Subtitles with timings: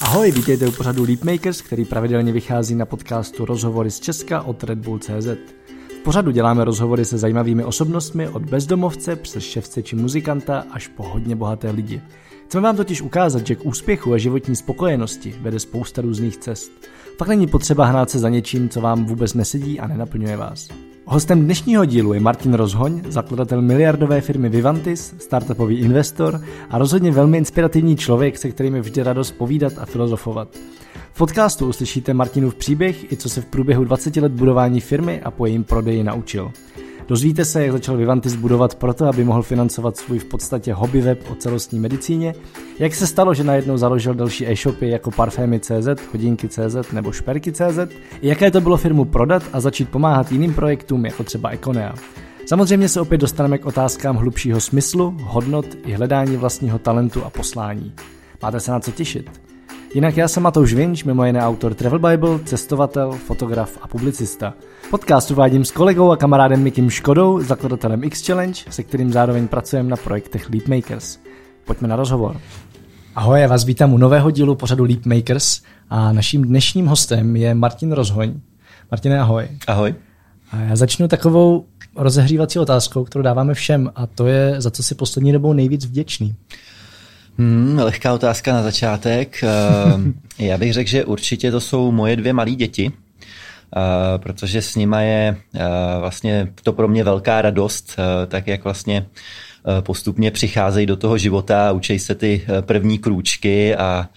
[0.00, 4.78] Ahoj, vítejte u pořadu Leapmakers, který pravidelně vychází na podcastu Rozhovory z Česka od Red
[4.78, 5.26] Bull CZ.
[5.88, 11.02] V pořadu děláme rozhovory se zajímavými osobnostmi od bezdomovce přes ševce či muzikanta až po
[11.02, 12.02] hodně bohaté lidi.
[12.46, 16.72] Chceme vám totiž ukázat, že k úspěchu a životní spokojenosti vede spousta různých cest.
[17.18, 20.68] Fakt není potřeba hnát se za něčím, co vám vůbec nesedí a nenaplňuje vás.
[21.08, 27.38] Hostem dnešního dílu je Martin Rozhoň, zakladatel miliardové firmy Vivantis, startupový investor a rozhodně velmi
[27.38, 30.48] inspirativní člověk, se kterým je vždy radost povídat a filozofovat.
[31.12, 35.30] V podcastu uslyšíte Martinův příběh i co se v průběhu 20 let budování firmy a
[35.30, 36.52] po jejím prodeji naučil.
[37.08, 41.30] Dozvíte se, jak začal Vivantis budovat proto, aby mohl financovat svůj v podstatě hobby web
[41.30, 42.34] o celostní medicíně,
[42.78, 47.78] jak se stalo, že najednou založil další e-shopy jako Parfémy.cz, Hodinky.cz nebo Šperky.cz,
[48.22, 51.94] jaké to bylo firmu prodat a začít pomáhat jiným projektům jako třeba Econea.
[52.46, 57.92] Samozřejmě se opět dostaneme k otázkám hlubšího smyslu, hodnot i hledání vlastního talentu a poslání.
[58.42, 59.45] Máte se na co těšit.
[59.94, 64.54] Jinak já jsem Matouš Vinč, mimo jiné autor Travel Bible, cestovatel, fotograf a publicista.
[64.90, 69.88] Podcast uvádím s kolegou a kamarádem Mikim Škodou, zakladatelem X Challenge, se kterým zároveň pracujeme
[69.88, 71.18] na projektech Leapmakers.
[71.64, 72.40] Pojďme na rozhovor.
[73.14, 77.92] Ahoj, já vás vítám u nového dílu pořadu Leapmakers a naším dnešním hostem je Martin
[77.92, 78.34] Rozhoň.
[78.90, 79.48] Martine, ahoj.
[79.66, 79.94] Ahoj.
[80.50, 81.64] A já začnu takovou
[81.96, 86.34] rozehřívací otázkou, kterou dáváme všem a to je, za co si poslední dobou nejvíc vděčný.
[87.38, 89.44] Hmm, lehká otázka na začátek.
[90.38, 94.76] Eh, já bych řekl, že určitě to jsou moje dvě malé děti, eh, protože s
[94.76, 95.60] nima je eh,
[96.00, 97.96] vlastně to pro mě velká radost,
[98.28, 99.06] tak jak vlastně
[99.80, 104.08] postupně přicházejí do toho života, učí se ty první krůčky a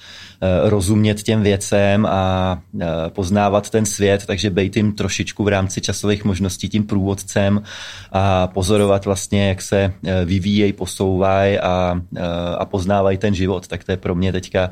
[0.42, 5.82] Eh, rozumět těm věcem a eh, poznávat ten svět, takže být jim trošičku v rámci
[5.82, 7.62] časových možností tím průvodcem
[8.12, 12.02] a pozorovat vlastně, jak se eh, vyvíjejí, posouvají a,
[12.58, 13.68] a poznávají ten život.
[13.68, 14.72] Tak to je pro mě teďka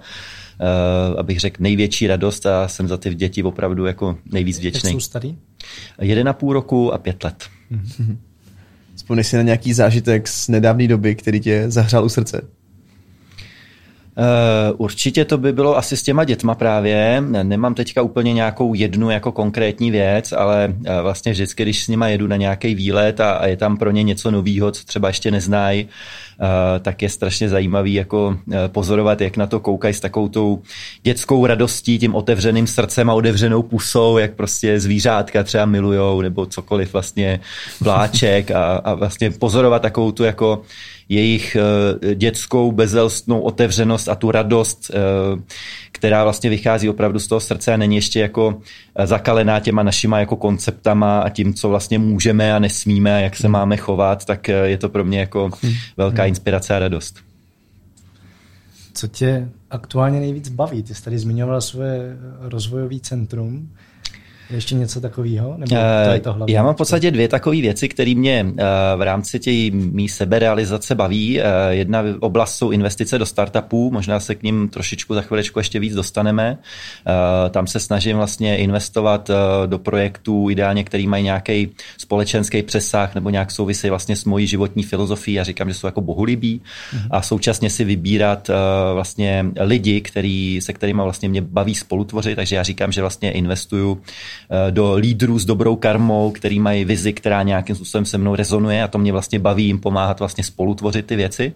[1.17, 4.89] abych řekl, největší radost a jsem za ty děti opravdu jako nejvíc vděčný.
[4.89, 5.37] Jak jsou starý?
[6.01, 7.45] Jeden a půl roku a pět let.
[7.71, 8.17] Mm-hmm.
[8.97, 12.41] Vzpomněš si na nějaký zážitek z nedávné doby, který tě zahřál u srdce?
[14.17, 17.23] Uh, určitě to by bylo asi s těma dětma právě.
[17.43, 22.07] Nemám teďka úplně nějakou jednu jako konkrétní věc, ale uh, vlastně vždycky, když s nima
[22.07, 25.83] jedu na nějaký výlet a, je tam pro ně něco nového, co třeba ještě neznají,
[25.85, 26.47] uh,
[26.81, 30.61] tak je strašně zajímavý jako pozorovat, jak na to koukají s takovou tou
[31.03, 36.93] dětskou radostí, tím otevřeným srdcem a otevřenou pusou, jak prostě zvířátka třeba milujou nebo cokoliv
[36.93, 37.39] vlastně
[37.81, 40.61] vláček a, a vlastně pozorovat takovou tu jako
[41.09, 44.97] jejich eh, dětskou bezelstnou otevřenost a tu radost, eh,
[45.91, 48.61] která vlastně vychází opravdu z toho srdce a není ještě jako
[48.95, 53.35] eh, zakalená těma našima jako konceptama a tím, co vlastně můžeme a nesmíme a jak
[53.35, 55.73] se máme chovat, tak je to pro mě jako hmm.
[55.97, 57.15] velká inspirace a radost.
[58.93, 60.83] Co tě aktuálně nejvíc baví?
[60.83, 63.69] Ty jsi tady zmiňoval svoje rozvojové centrum.
[64.49, 65.55] Ještě něco takového?
[65.57, 65.75] Nebo
[66.05, 66.53] to je to hlavní?
[66.53, 68.63] Já mám v podstatě dvě takové věci, které mě eh,
[68.95, 71.41] v rámci té mý seberealizace baví.
[71.41, 75.79] Eh, jedna oblast jsou investice do startupů, možná se k ním trošičku za chvilečku ještě
[75.79, 76.57] víc dostaneme.
[77.07, 79.31] Eh, tam se snažím vlastně investovat
[79.65, 84.83] do projektů, ideálně, který mají nějaký společenský přesah nebo nějak souvisí vlastně s mojí životní
[84.83, 85.33] filozofií.
[85.33, 87.07] Já říkám, že jsou jako bohulibí mm-hmm.
[87.11, 88.49] a současně si vybírat
[88.93, 93.97] vlastně lidi, který, se kterými vlastně mě baví spolutvořit, takže já říkám, že vlastně investuju
[93.97, 94.36] Eh,
[94.69, 98.87] do lídrů s dobrou karmou, který mají vizi, která nějakým způsobem se mnou rezonuje a
[98.87, 101.53] to mě vlastně baví jim pomáhat vlastně spolutvořit ty věci.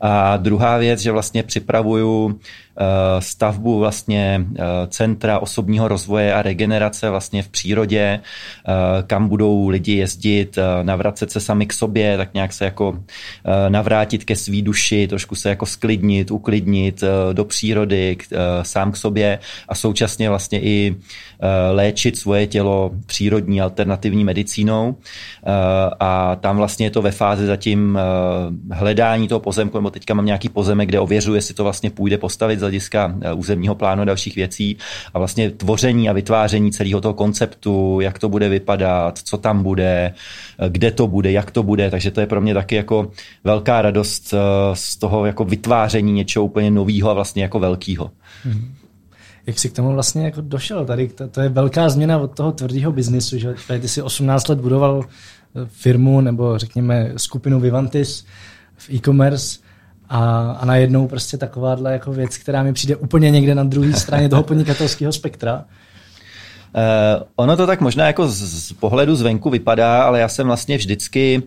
[0.00, 2.65] A druhá věc, že vlastně připravuju Eh,
[3.18, 8.72] stavbu vlastně eh, centra osobního rozvoje a regenerace vlastně v přírodě, eh,
[9.06, 12.98] kam budou lidi jezdit, navracet se sami k sobě, tak nějak se jako
[13.68, 18.16] navrátit ke svý duši, trošku se jako sklidnit, uklidnit do přírody,
[18.62, 19.38] sám k sobě
[19.68, 20.96] a současně vlastně i
[21.72, 24.96] léčit svoje tělo přírodní alternativní medicínou.
[26.00, 27.98] A tam vlastně je to ve fázi zatím
[28.70, 32.60] hledání toho pozemku, nebo teďka mám nějaký pozemek, kde ověřuji, jestli to vlastně půjde postavit
[32.66, 34.76] hlediska eh, územního plánu a dalších věcí
[35.14, 40.14] a vlastně tvoření a vytváření celého toho konceptu, jak to bude vypadat, co tam bude,
[40.58, 43.10] eh, kde to bude, jak to bude, takže to je pro mě taky jako
[43.44, 44.38] velká radost eh,
[44.74, 48.10] z toho jako vytváření něčeho úplně nového a vlastně jako velkého.
[48.44, 48.74] Hmm.
[49.46, 50.84] Jak jsi k tomu vlastně jako došel?
[50.86, 54.48] Tady to, to je velká změna od toho tvrdého biznisu, že tady ty si 18
[54.48, 55.04] let budoval
[55.66, 58.24] firmu nebo řekněme skupinu Vivantis
[58.76, 59.65] v e-commerce
[60.08, 64.28] a, a najednou prostě takováhle jako věc, která mi přijde úplně někde na druhé straně
[64.28, 65.64] toho podnikatelského spektra.
[66.76, 70.76] Uh, ono to tak možná jako z, z pohledu zvenku vypadá, ale já jsem vlastně
[70.76, 71.42] vždycky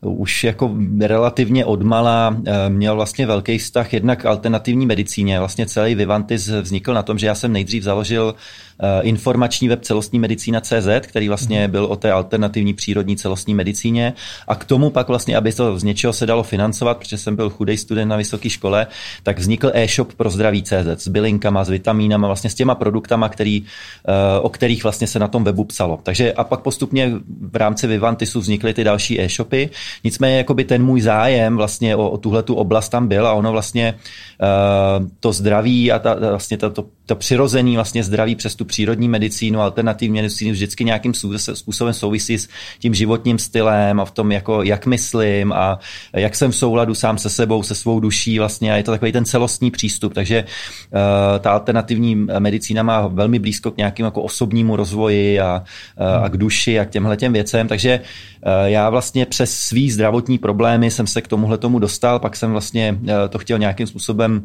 [0.00, 0.70] už jako
[1.00, 2.36] relativně odmala
[2.68, 5.38] měl vlastně velký vztah jednak alternativní medicíně.
[5.38, 8.34] Vlastně celý Vivantis vznikl na tom, že já jsem nejdřív založil
[8.73, 11.70] Eh, informační web celostní medicína CZ, který vlastně mhm.
[11.70, 14.12] byl o té alternativní přírodní celostní medicíně
[14.48, 17.50] a k tomu pak vlastně, aby to z něčeho se dalo financovat, protože jsem byl
[17.50, 18.86] chudej student na vysoké škole,
[19.22, 23.64] tak vznikl e-shop pro zdraví CZ s bylinkama, s vitamínama, vlastně s těma produktama, který,
[24.08, 26.00] eh, o kterých vlastně se na tom webu psalo.
[26.02, 27.12] Takže a pak postupně
[27.50, 29.70] v rámci Vivantisu vznikly ty další e-shopy.
[30.04, 33.52] Nicméně jakoby ten můj zájem vlastně o, o tuhle tu oblast tam byl a ono
[33.52, 36.70] vlastně uh, to zdraví a ta, vlastně to,
[37.06, 41.14] to, přirozený vlastně zdraví přes tu přírodní medicínu, alternativní medicínu vždycky nějakým
[41.54, 42.48] způsobem souvisí s
[42.78, 45.78] tím životním stylem a v tom, jako, jak myslím a
[46.12, 48.72] jak jsem v souladu sám se sebou, se svou duší vlastně.
[48.72, 50.98] A je to takový ten celostní přístup, takže uh,
[51.40, 55.62] ta alternativní medicína má velmi blízko k nějakému jako osobnímu rozvoji a,
[56.00, 59.90] uh, a k duši a k těmhle těm věcem, takže uh, já vlastně přes svý
[59.90, 63.86] zdravotní problémy jsem se k tomuhle tomu dostal, pak jsem vlastně uh, to chtěl nějakým
[63.86, 64.42] způsobem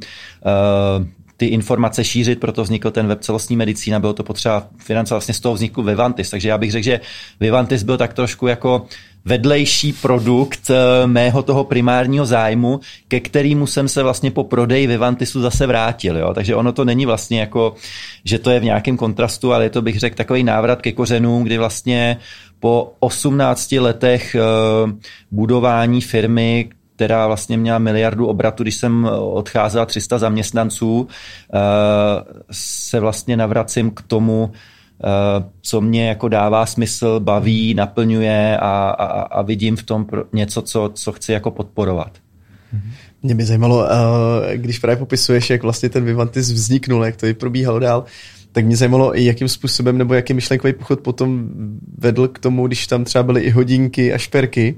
[0.99, 1.05] uh,
[1.39, 5.39] ty informace šířit, proto vznikl ten web celostní medicína, bylo to potřeba financovat vlastně z
[5.39, 6.29] toho vzniku Vivantis.
[6.29, 6.99] Takže já bych řekl, že
[7.39, 8.85] Vivantis byl tak trošku jako
[9.25, 15.41] vedlejší produkt eh, mého toho primárního zájmu, ke kterému jsem se vlastně po prodeji Vivantisu
[15.41, 16.17] zase vrátil.
[16.17, 16.33] Jo?
[16.33, 17.75] Takže ono to není vlastně jako,
[18.25, 21.43] že to je v nějakém kontrastu, ale je to, bych řekl, takový návrat ke kořenům,
[21.43, 22.17] kdy vlastně
[22.59, 24.39] po 18 letech eh,
[25.31, 31.57] budování firmy, která vlastně měla miliardu obratu, když jsem odcházel 300 zaměstnanců, eh,
[32.51, 39.05] se vlastně navracím k tomu, eh, co mě jako dává smysl, baví, naplňuje a, a,
[39.21, 42.11] a vidím v tom něco, co, co chci jako podporovat.
[43.23, 47.33] Mě by zajímalo, eh, když právě popisuješ, jak vlastně ten Vivantis vzniknul, jak to i
[47.33, 48.03] probíhalo dál,
[48.51, 51.49] tak mě zajímalo, jakým způsobem nebo jaký myšlenkový pochod potom
[51.97, 54.75] vedl k tomu, když tam třeba byly i hodinky a šperky,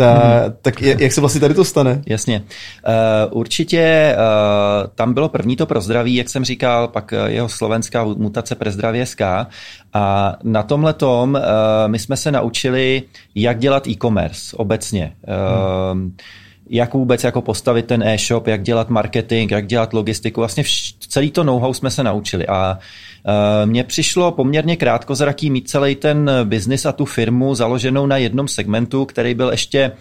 [0.00, 0.54] ta, hmm.
[0.62, 2.02] Tak jak se vlastně tady to stane?
[2.06, 2.42] Jasně.
[2.42, 8.04] Uh, určitě uh, tam bylo první to pro zdraví, jak jsem říkal, pak jeho slovenská
[8.04, 9.20] mutace pro zdraví SK.
[9.92, 11.40] A na tomhle tom uh,
[11.86, 13.02] my jsme se naučili,
[13.34, 15.12] jak dělat e-commerce obecně.
[15.26, 16.16] Hmm.
[16.70, 20.40] Jak vůbec jako postavit ten e-shop, jak dělat marketing, jak dělat logistiku.
[20.40, 22.46] Vlastně vš- celý to know-how jsme se naučili.
[22.46, 22.78] A
[23.26, 28.48] Eh, mně přišlo poměrně krátkozraký mít celý ten biznis a tu firmu založenou na jednom
[28.48, 29.92] segmentu, který byl ještě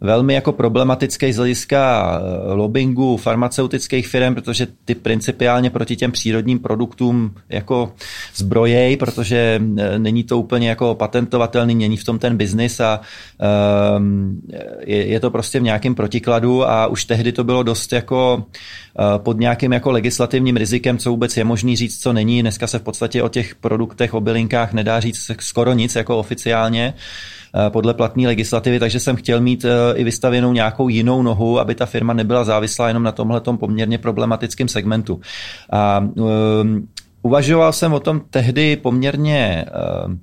[0.00, 6.58] velmi jako problematický z hlediska eh, lobbingu farmaceutických firm, protože ty principiálně proti těm přírodním
[6.58, 7.92] produktům jako
[8.34, 13.00] zbrojej, protože eh, není to úplně jako patentovatelný, není v tom ten biznis a
[13.96, 14.40] um,
[14.86, 19.04] je, je to prostě v nějakém protikladu a už tehdy to bylo dost jako uh,
[19.18, 22.42] pod nějakým jako legislativním rizikem, co vůbec je možný říct, co není.
[22.42, 26.94] Dneska se v podstatě o těch produktech, o bylinkách nedá říct skoro nic jako oficiálně.
[26.96, 31.60] Uh, Eh, podle platné legislativy, takže jsem chtěl mít eh, i vystavěnou nějakou jinou nohu,
[31.60, 35.20] aby ta firma nebyla závislá jenom na tomhle poměrně problematickém segmentu.
[35.72, 36.88] A um,
[37.22, 39.64] uvažoval jsem o tom tehdy poměrně
[40.06, 40.20] um,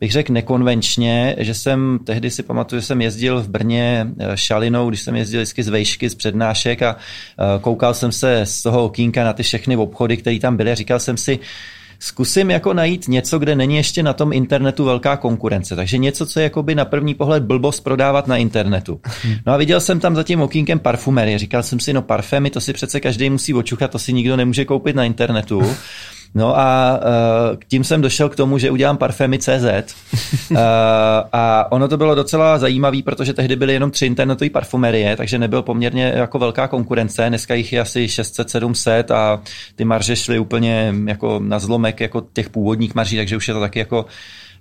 [0.00, 5.00] bych řekl nekonvenčně, že jsem, tehdy si pamatuju, že jsem jezdil v Brně šalinou, když
[5.00, 6.96] jsem jezdil vždycky z vejšky, z přednášek a
[7.60, 11.00] koukal jsem se z toho okýnka na ty všechny obchody, které tam byly a říkal
[11.00, 11.38] jsem si,
[11.98, 15.76] zkusím jako najít něco, kde není ještě na tom internetu velká konkurence.
[15.76, 19.00] Takže něco, co je jakoby na první pohled blbost prodávat na internetu.
[19.46, 21.38] No a viděl jsem tam za tím okýnkem parfumerie.
[21.38, 24.64] Říkal jsem si, no parfémy, to si přece každý musí očuchat, to si nikdo nemůže
[24.64, 25.62] koupit na internetu.
[26.34, 27.00] No a
[27.50, 29.94] uh, tím jsem došel k tomu, že udělám parfémy CZ.
[30.50, 30.58] Uh,
[31.32, 35.62] a ono to bylo docela zajímavé, protože tehdy byly jenom tři internetové parfumerie, takže nebyl
[35.62, 37.28] poměrně jako velká konkurence.
[37.28, 39.40] Dneska jich je asi 600-700 a
[39.76, 43.60] ty marže šly úplně jako na zlomek jako těch původních marží, takže už je to
[43.60, 44.06] taky jako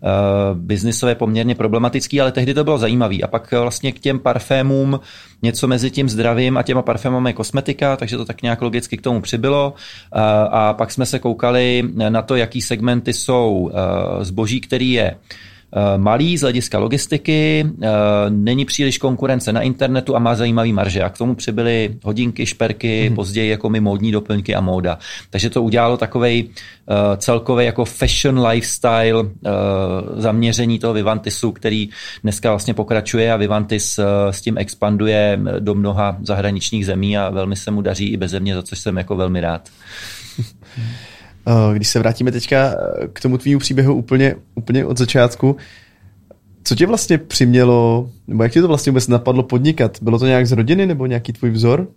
[0.01, 3.15] uh, biznisové poměrně problematický, ale tehdy to bylo zajímavé.
[3.23, 4.99] A pak vlastně k těm parfémům
[5.41, 9.21] něco mezi tím zdravím a těma parfémami kosmetika, takže to tak nějak logicky k tomu
[9.21, 9.73] přibylo.
[10.15, 13.71] Uh, a pak jsme se koukali na to, jaký segmenty jsou
[14.21, 15.56] zboží, který je Eh,
[15.97, 17.87] malý z hlediska logistiky, eh,
[18.29, 21.03] není příliš konkurence na internetu a má zajímavý marže.
[21.03, 23.15] A k tomu přibyly hodinky, šperky, hmm.
[23.15, 24.99] později jako mi módní doplňky a móda.
[25.29, 29.23] Takže to udělalo takový eh, celkový jako fashion lifestyle
[30.15, 31.89] zaměření toho Vivantisu, který
[32.23, 33.99] dneska vlastně pokračuje a Vivantis
[34.31, 38.55] s tím expanduje do mnoha zahraničních zemí a velmi se mu daří i bez země,
[38.55, 39.69] za což jsem jako velmi rád.
[41.47, 45.55] Eh, když se vrátíme teďka eh, k tomu tvýmu příběhu úplně, úplně od začátku,
[46.63, 49.97] co tě vlastně přimělo, nebo jak tě to vlastně vůbec napadlo podnikat?
[50.01, 51.87] Bylo to nějak z rodiny nebo nějaký tvůj vzor?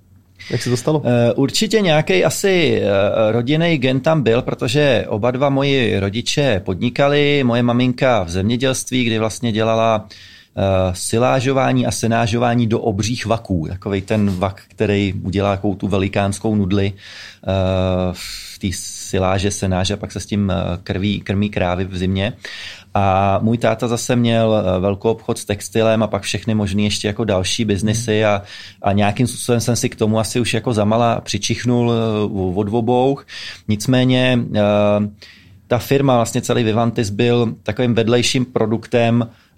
[0.50, 1.02] Jak se to stalo?
[1.04, 2.83] Eh, určitě nějaký asi
[3.30, 7.45] rodinný gen tam byl, protože oba dva moji rodiče podnikali.
[7.45, 10.09] Moje maminka v zemědělství, kdy vlastně dělala
[10.92, 13.66] silážování a senážování do obřích vaků.
[13.69, 16.92] Takový ten vak, který udělá takovou tu velikánskou nudli
[18.12, 18.73] v té
[19.11, 20.52] siláže, senáže a pak se s tím
[20.83, 22.33] krví, krmí krávy v zimě.
[22.95, 27.07] A můj táta zase měl eh, velkou obchod s textilem a pak všechny možné ještě
[27.07, 28.43] jako další biznesy a,
[28.83, 31.97] a nějakým způsobem jsem si k tomu asi už jako zamala přičichnul eh,
[32.55, 33.19] od obou.
[33.69, 34.61] Nicméně eh,
[35.67, 39.50] ta firma, vlastně celý Vivantis byl takovým vedlejším produktem Eh,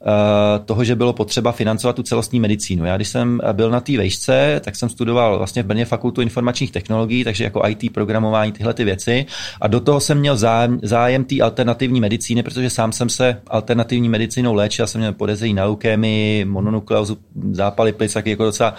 [0.64, 2.84] toho, že bylo potřeba financovat tu celostní medicínu.
[2.84, 6.70] Já když jsem byl na té vejšce, tak jsem studoval vlastně v Brně fakultu informačních
[6.70, 9.26] technologií, takže jako IT, programování, tyhle ty věci.
[9.60, 14.08] A do toho jsem měl zájem, zájem té alternativní medicíny, protože sám jsem se alternativní
[14.08, 17.18] medicínou léčil, jsem měl podezření na leukémii, mononukleózu,
[17.52, 18.74] zápaly plic, taky jako docela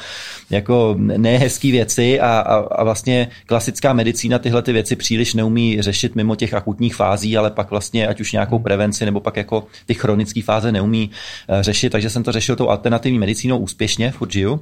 [0.49, 6.15] jako nehezký věci a, a, a, vlastně klasická medicína tyhle ty věci příliš neumí řešit
[6.15, 9.93] mimo těch akutních fází, ale pak vlastně ať už nějakou prevenci nebo pak jako ty
[9.93, 11.12] chronické fáze neumí Eh,
[11.61, 14.61] řešit, takže jsem to řešil tou alternativní medicínou úspěšně, furt žiju.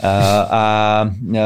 [0.00, 0.08] Eh,
[0.50, 1.40] a eh,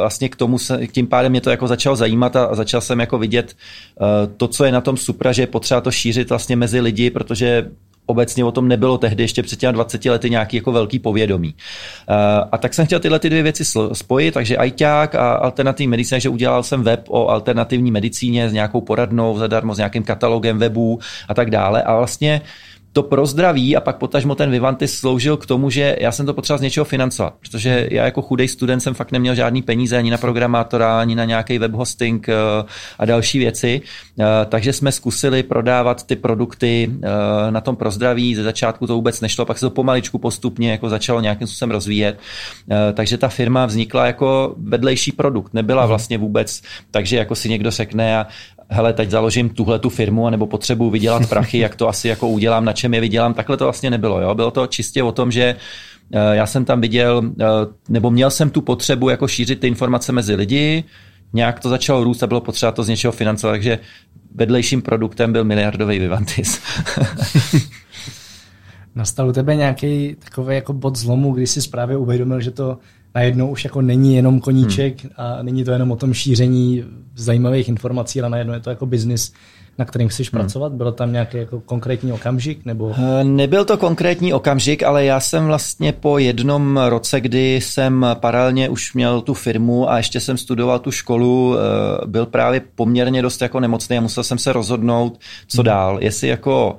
[0.00, 3.18] vlastně k tomu se, tím pádem mě to jako začalo zajímat a začal jsem jako
[3.18, 3.56] vidět
[4.36, 7.70] to, co je na tom supra, že je potřeba to šířit vlastně mezi lidi, protože
[8.06, 11.54] obecně o tom nebylo tehdy ještě před těmi 20 lety nějaký jako velký povědomí.
[12.52, 16.28] A tak jsem chtěl tyhle ty dvě věci spojit, takže ajťák a alternativní medicína, že
[16.28, 21.34] udělal jsem web o alternativní medicíně s nějakou poradnou zadarmo, s nějakým katalogem webů a
[21.34, 21.82] tak dále.
[21.82, 22.40] A vlastně
[22.92, 26.34] to pro zdraví a pak potažmo ten Vivantis sloužil k tomu, že já jsem to
[26.34, 30.10] potřeboval z něčeho financovat, protože já jako chudej student jsem fakt neměl žádný peníze ani
[30.10, 32.34] na programátora, ani na nějaký web hosting eh,
[32.98, 33.80] a další věci,
[34.20, 38.94] eh, takže jsme zkusili prodávat ty produkty eh, na tom pro zdraví, ze začátku to
[38.94, 42.18] vůbec nešlo, pak se to pomaličku postupně jako začalo nějakým způsobem rozvíjet,
[42.94, 45.88] takže ta firma vznikla jako vedlejší produkt, nebyla mhm.
[45.88, 48.26] vlastně vůbec, takže jako si někdo řekne a,
[48.72, 52.64] hele, teď založím tuhle tu firmu, nebo potřebuji vydělat prachy, jak to asi jako udělám,
[52.64, 53.34] na čem je vydělám.
[53.34, 54.20] Takhle to vlastně nebylo.
[54.20, 54.34] Jo?
[54.34, 55.56] Bylo to čistě o tom, že
[56.12, 57.44] eh, já jsem tam viděl, eh,
[57.88, 60.84] nebo měl jsem tu potřebu jako šířit ty informace mezi lidi,
[61.32, 63.78] nějak to začalo růst a bylo potřeba to z něčeho financovat, takže
[64.34, 66.60] vedlejším produktem byl miliardový Vivantis.
[68.94, 72.78] Nastal u tebe nějaký takový jako bod zlomu, kdy jsi právě uvědomil, že to
[73.14, 75.12] najednou už jako není jenom koníček hmm.
[75.16, 76.84] a není to jenom o tom šíření
[77.16, 79.32] zajímavých informací, ale najednou je to jako biznis,
[79.78, 80.40] na kterým chceš hmm.
[80.40, 80.72] pracovat?
[80.72, 82.64] Byl tam nějaký jako konkrétní okamžik?
[82.64, 82.94] Nebo?
[82.98, 88.68] Eh, nebyl to konkrétní okamžik, ale já jsem vlastně po jednom roce, kdy jsem paralelně
[88.68, 93.42] už měl tu firmu a ještě jsem studoval tu školu, eh, byl právě poměrně dost
[93.42, 95.66] jako nemocný a musel jsem se rozhodnout, co hmm.
[95.66, 95.98] dál.
[96.00, 96.76] Jestli jako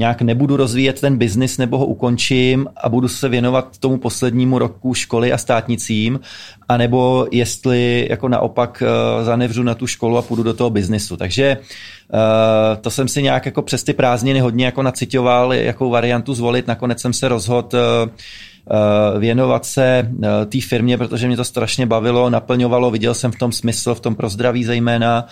[0.00, 4.94] nějak nebudu rozvíjet ten biznis nebo ho ukončím a budu se věnovat tomu poslednímu roku
[4.94, 6.20] školy a státnicím,
[6.68, 11.16] anebo jestli jako naopak uh, zanevřu na tu školu a půjdu do toho biznisu.
[11.16, 16.34] Takže uh, to jsem si nějak jako přes ty prázdniny hodně jako nacitoval, jakou variantu
[16.34, 16.66] zvolit.
[16.66, 20.10] Nakonec jsem se rozhodl uh, věnovat se
[20.46, 24.14] té firmě, protože mě to strašně bavilo, naplňovalo, viděl jsem v tom smysl, v tom
[24.14, 25.26] pro zdraví zejména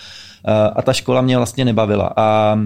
[0.77, 2.13] a ta škola mě vlastně nebavila.
[2.17, 2.59] A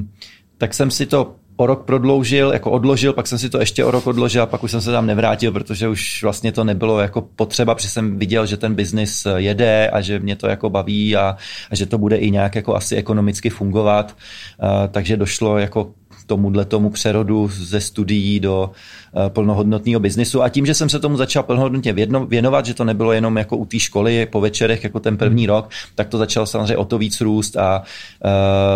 [0.59, 3.91] tak jsem si to o rok prodloužil, jako odložil, pak jsem si to ještě o
[3.91, 7.21] rok odložil a pak už jsem se tam nevrátil, protože už vlastně to nebylo jako
[7.37, 11.37] potřeba, protože jsem viděl, že ten biznis jede a že mě to jako baví a,
[11.71, 14.17] a že to bude i nějak jako asi ekonomicky fungovat.
[14.63, 15.93] Uh, takže došlo jako
[16.27, 18.71] tomuhle tomu přerodu ze studií do
[19.13, 20.43] uh, plnohodnotného biznisu.
[20.43, 21.93] A tím, že jsem se tomu začal plnohodnotně
[22.29, 25.71] věnovat, že to nebylo jenom jako u té školy po večerech, jako ten první rok,
[25.95, 27.83] tak to začalo samozřejmě o to víc růst a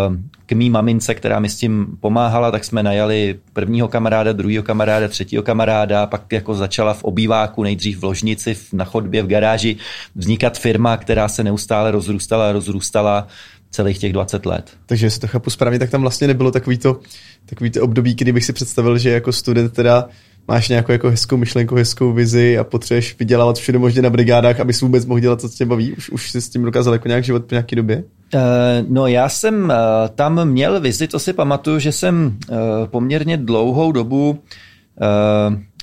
[0.07, 4.63] uh, k mý mamince, která mi s tím pomáhala, tak jsme najali prvního kamaráda, druhého
[4.63, 9.77] kamaráda, třetího kamaráda, pak jako začala v obýváku, nejdřív v ložnici, na chodbě, v garáži
[10.15, 13.27] vznikat firma, která se neustále rozrůstala, rozrůstala
[13.71, 14.71] celých těch 20 let.
[14.85, 16.99] Takže jestli to chápu správně, tak tam vlastně nebylo takový to,
[17.45, 20.09] takový to období, kdy bych si představil, že jako student teda
[20.47, 24.81] máš nějakou jako hezkou myšlenku, hezkou vizi a potřebuješ vydělávat všude možně na brigádách, abys
[24.81, 25.93] vůbec mohl dělat, co tě baví.
[25.93, 28.03] Už, už jsi s tím dokázal jako nějak život po nějaké době?
[28.33, 28.41] Uh,
[28.87, 29.71] no já jsem uh,
[30.15, 34.39] tam měl vizi, to si pamatuju, že jsem uh, poměrně dlouhou dobu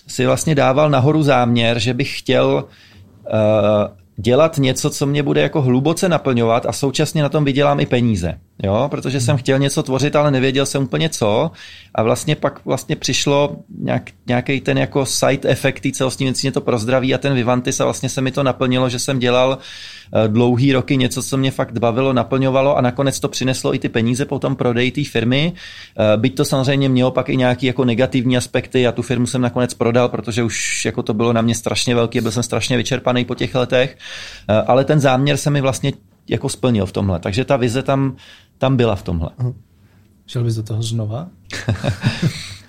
[0.07, 2.65] si vlastně dával nahoru záměr, že bych chtěl
[4.17, 8.39] dělat něco, co mě bude jako hluboce naplňovat a současně na tom vydělám i peníze.
[8.63, 11.51] Jo, protože jsem chtěl něco tvořit, ale nevěděl jsem úplně co.
[11.95, 16.61] A vlastně pak vlastně přišlo nějak, nějaký ten jako side effect té celostní medicíně to
[16.61, 20.29] pro zdraví a ten Vivantis a vlastně se mi to naplnilo, že jsem dělal eh,
[20.29, 24.25] dlouhý roky něco, co mě fakt bavilo, naplňovalo a nakonec to přineslo i ty peníze
[24.25, 25.53] po tom prodeji té firmy.
[25.53, 29.41] Eh, byť to samozřejmě mělo pak i nějaké jako negativní aspekty a tu firmu jsem
[29.41, 33.25] nakonec prodal, protože už jako to bylo na mě strašně velký, byl jsem strašně vyčerpaný
[33.25, 33.97] po těch letech,
[34.49, 35.93] eh, ale ten záměr se mi vlastně
[36.29, 37.21] jako splnil v tomhle.
[37.21, 38.17] Takže ta vize tam
[38.59, 39.31] tam byla v tomhle.
[40.27, 41.29] Šel bys do toho znova?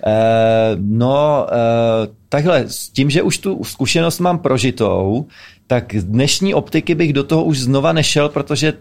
[0.07, 5.25] Eh, no, eh, takhle, s tím, že už tu zkušenost mám prožitou,
[5.67, 8.73] tak z dnešní optiky bych do toho už znova nešel, protože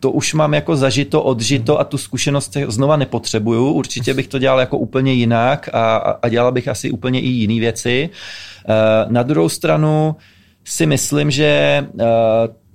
[0.00, 3.72] to už mám jako zažito, odžito a tu zkušenost znova nepotřebuju.
[3.72, 7.60] Určitě bych to dělal jako úplně jinak a, a dělal bych asi úplně i jiné
[7.60, 8.10] věci.
[8.10, 10.16] Eh, na druhou stranu
[10.64, 11.86] si myslím, že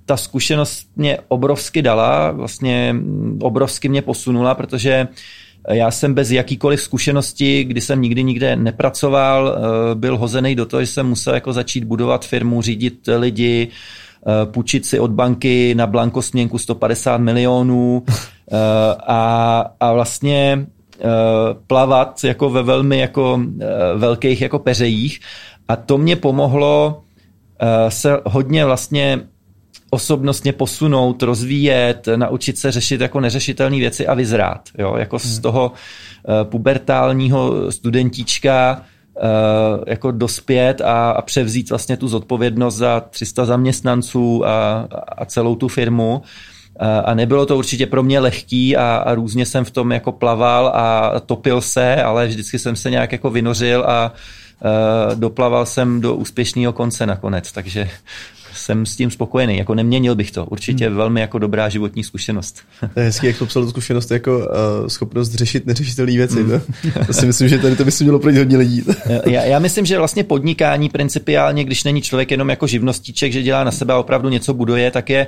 [0.06, 2.96] ta zkušenost mě obrovsky dala, vlastně
[3.40, 5.08] obrovsky mě posunula, protože
[5.68, 10.80] já jsem bez jakýkoliv zkušenosti, kdy jsem nikdy nikde nepracoval, eh, byl hozený do toho,
[10.80, 15.86] že jsem musel jako začít budovat firmu, řídit lidi, eh, půjčit si od banky na
[15.86, 18.56] blanko směnku 150 milionů eh,
[19.06, 20.66] a, a vlastně
[21.66, 23.40] plavat jako ve velmi jako
[23.96, 25.20] velkých jako peřejích.
[25.68, 27.02] A to mě pomohlo
[27.88, 29.20] se hodně vlastně
[29.90, 34.68] osobnostně posunout, rozvíjet, naučit se řešit jako neřešitelné věci a vyzrát.
[34.78, 34.94] Jo?
[34.98, 35.42] Jako z hmm.
[35.42, 38.82] toho uh, pubertálního studentíčka
[39.14, 39.22] uh,
[39.86, 44.88] jako dospět a, a převzít vlastně tu zodpovědnost za 300 zaměstnanců a,
[45.18, 46.22] a celou tu firmu.
[47.04, 50.72] A nebylo to určitě pro mě lehký a, a různě jsem v tom jako plaval
[50.74, 54.12] a topil se, ale vždycky jsem se nějak jako vynořil a
[55.14, 57.88] doplaval jsem do úspěšného konce nakonec, takže
[58.66, 59.58] jsem s tím spokojený.
[59.58, 60.46] Jako neměnil bych to.
[60.46, 60.96] Určitě hmm.
[60.96, 62.58] velmi jako dobrá životní zkušenost.
[62.94, 64.44] To je hezký, jak popsal tu zkušenost jako uh,
[64.86, 66.42] schopnost řešit neřešitelné věci.
[66.42, 66.60] Hmm.
[67.06, 68.84] To si myslím, že tady to by si mělo pro hodně lidí.
[69.26, 73.64] já, já, myslím, že vlastně podnikání principiálně, když není člověk jenom jako živnostíček, že dělá
[73.64, 75.26] na sebe a opravdu něco buduje, tak je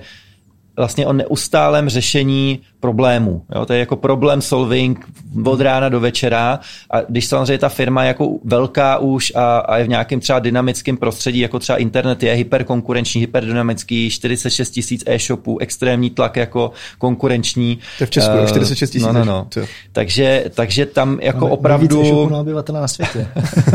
[0.78, 3.42] vlastně o neustálém řešení problémů.
[3.54, 3.66] Jo?
[3.66, 5.06] To je jako problem solving
[5.44, 9.76] od rána do večera a když samozřejmě ta firma je jako velká už a, a
[9.76, 15.58] je v nějakém třeba dynamickém prostředí, jako třeba internet je hyperkonkurenční, hyperdynamický, 46 tisíc e-shopů,
[15.58, 17.78] extrémní tlak jako konkurenční.
[17.98, 19.06] To je v Česku, uh, 46 tisíc.
[19.06, 19.48] No, no, no.
[19.92, 22.02] Takže, takže tam jako no, opravdu...
[22.02, 23.28] e-shopů na obyvatele na světě.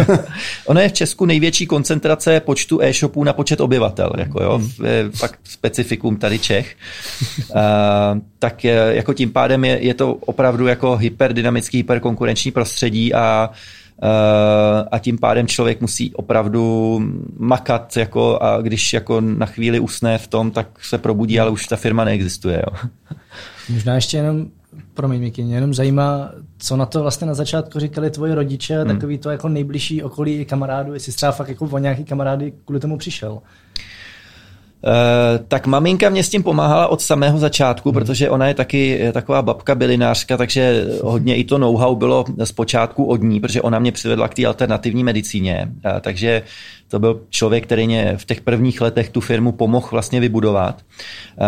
[0.66, 4.12] ono je v Česku největší koncentrace počtu e-shopů na počet obyvatel.
[4.18, 5.12] Jako jo, hmm.
[5.12, 6.76] fakt specifikum tady Čech.
[7.38, 7.56] Uh,
[8.40, 13.50] tak jako tím pádem je, je to opravdu jako hyperdynamický, hyperkonkurenční prostředí a
[14.92, 17.00] a tím pádem člověk musí opravdu
[17.38, 21.68] makat, jako a když jako na chvíli usne v tom, tak se probudí, ale už
[21.68, 22.64] ta firma neexistuje.
[22.68, 22.90] Jo.
[23.70, 24.48] Možná ještě jenom,
[24.94, 28.88] promiň Miky, mě jenom zajímá, co na to vlastně na začátku říkali tvoji rodiče, hmm.
[28.88, 32.80] takový to jako nejbližší okolí i kamarádů, jestli třeba fakt jako o nějaký kamarády kvůli
[32.80, 33.40] tomu přišel.
[34.86, 37.94] Eh, tak maminka mě s tím pomáhala od samého začátku, hmm.
[37.94, 43.06] protože ona je taky taková babka bylinářka, takže hodně i to know-how bylo z počátku
[43.06, 45.72] od ní, protože ona mě přivedla k té alternativní medicíně.
[45.86, 46.42] Eh, takže
[46.88, 50.82] to byl člověk, který mě v těch prvních letech tu firmu pomohl vlastně vybudovat.
[50.82, 51.44] Eh,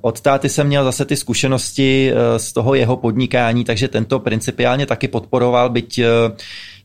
[0.00, 5.08] od táty jsem měl zase ty zkušenosti z toho jeho podnikání, takže tento principiálně taky
[5.08, 6.00] podporoval, byť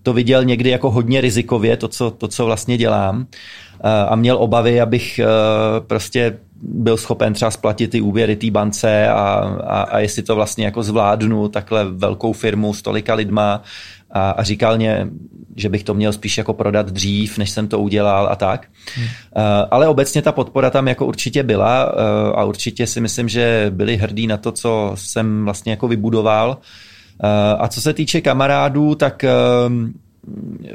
[0.04, 3.28] to viděl někdy jako hodně rizikově, to, co, to, co vlastně dělám.
[3.84, 5.26] Eh, a měl obavy, abych eh,
[5.88, 10.66] prostě byl schopen třeba splatit ty úvěry té bance a, a, a jestli to vlastně
[10.66, 13.64] jako zvládnu takhle velkou firmu s tolika lidma
[14.12, 15.08] a, a říkal mě,
[15.56, 18.68] že bych to měl spíš jako prodat dřív, než jsem to udělal a tak.
[18.96, 19.06] Hmm.
[19.06, 19.12] Uh,
[19.72, 21.84] ale obecně ta podpora tam jako určitě byla
[22.36, 26.58] a určitě si myslím, že byli hrdí na to, co jsem vlastně jako vybudoval.
[27.24, 29.26] Uh, a co se týče kamarádů, tak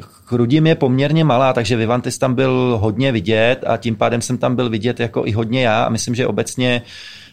[0.00, 4.57] Chrudim je poměrně malá, takže Vivantis tam byl hodně vidět a tím pádem jsem tam
[4.57, 7.23] byl vidět jako i hodně já a myslím, že obecně uh,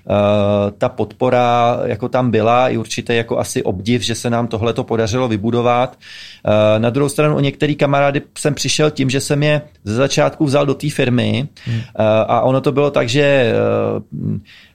[0.77, 4.83] ta podpora jako tam byla i určitě jako asi obdiv, že se nám tohle to
[4.83, 5.97] podařilo vybudovat.
[6.45, 10.45] Uh, na druhou stranu o některý kamarády jsem přišel tím, že jsem je ze začátku
[10.45, 11.75] vzal do té firmy hmm.
[11.75, 11.81] uh,
[12.27, 13.53] a ono to bylo tak, že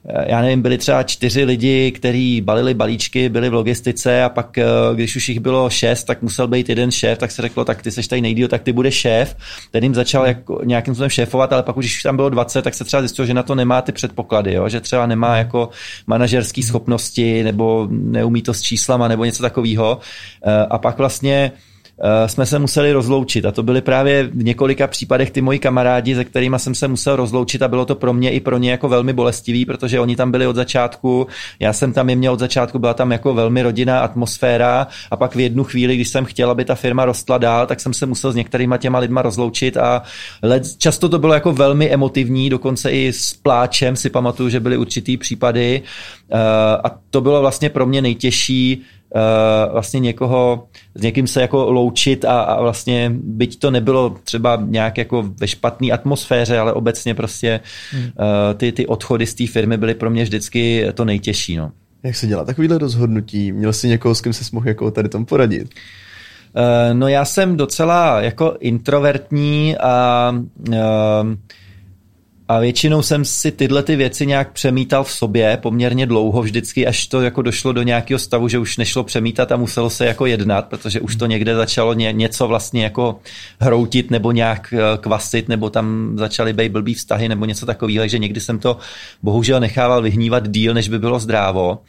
[0.09, 4.57] Eh, já nevím, byli třeba čtyři lidi, kteří balili balíčky, byli v logistice a pak,
[4.57, 7.81] eh, když už jich bylo šest, tak musel být jeden šéf, tak se řeklo, tak
[7.81, 9.35] ty seš tady nejdíl, tak ty budeš šéf.
[9.71, 12.73] Ten jim začal jako nějakým způsobem šéfovat, ale pak už, když tam bylo 20, tak
[12.73, 14.69] se třeba zjistilo, že na to nemá ty předpoklady, jo?
[14.69, 15.69] že třeba nemá jako
[16.07, 19.99] manažerské schopnosti nebo neumí to s číslama nebo něco takového.
[20.43, 21.76] Eh, a pak vlastně Eh,
[22.25, 26.23] jsme se museli rozloučit a to byly právě v několika případech ty moji kamarádi, se
[26.23, 29.13] kterými jsem se musel rozloučit a bylo to pro mě i pro ně jako velmi
[29.13, 31.27] bolestivý, protože oni tam byli od začátku,
[31.59, 35.35] já jsem tam je měl od začátku, byla tam jako velmi rodinná atmosféra a pak
[35.35, 38.31] v jednu chvíli, když jsem chtěl, aby ta firma rostla dál, tak jsem se musel
[38.31, 40.03] s některýma těma lidma rozloučit a
[40.41, 44.77] let, často to bylo jako velmi emotivní, dokonce i s pláčem si pamatuju, že byly
[44.77, 45.81] určitý případy
[46.31, 46.37] eh,
[46.83, 48.83] a to bylo vlastně pro mě nejtěžší
[49.15, 54.59] Uh, vlastně někoho, s někým se jako loučit a, a vlastně byť to nebylo třeba
[54.65, 57.59] nějak jako ve špatné atmosféře, ale obecně prostě
[57.93, 58.25] uh,
[58.57, 61.57] ty, ty odchody z té firmy byly pro mě vždycky to nejtěžší.
[61.57, 61.71] No.
[62.03, 63.51] Jak se dělá takovýhle rozhodnutí?
[63.51, 65.63] Měl jsi někoho, s kým se mohl jako tady tom poradit?
[65.63, 70.33] Uh, no já jsem docela jako introvertní a
[70.69, 70.75] uh,
[72.49, 77.07] a většinou jsem si tyhle ty věci nějak přemítal v sobě poměrně dlouho vždycky, až
[77.07, 80.65] to jako došlo do nějakého stavu, že už nešlo přemítat a muselo se jako jednat,
[80.65, 83.19] protože už to někde začalo ně, něco vlastně jako
[83.59, 88.19] hroutit nebo nějak eh, kvasit, nebo tam začaly být blbý vztahy nebo něco takového, že
[88.19, 88.77] někdy jsem to
[89.23, 91.79] bohužel nechával vyhnívat díl, než by bylo zdrávo.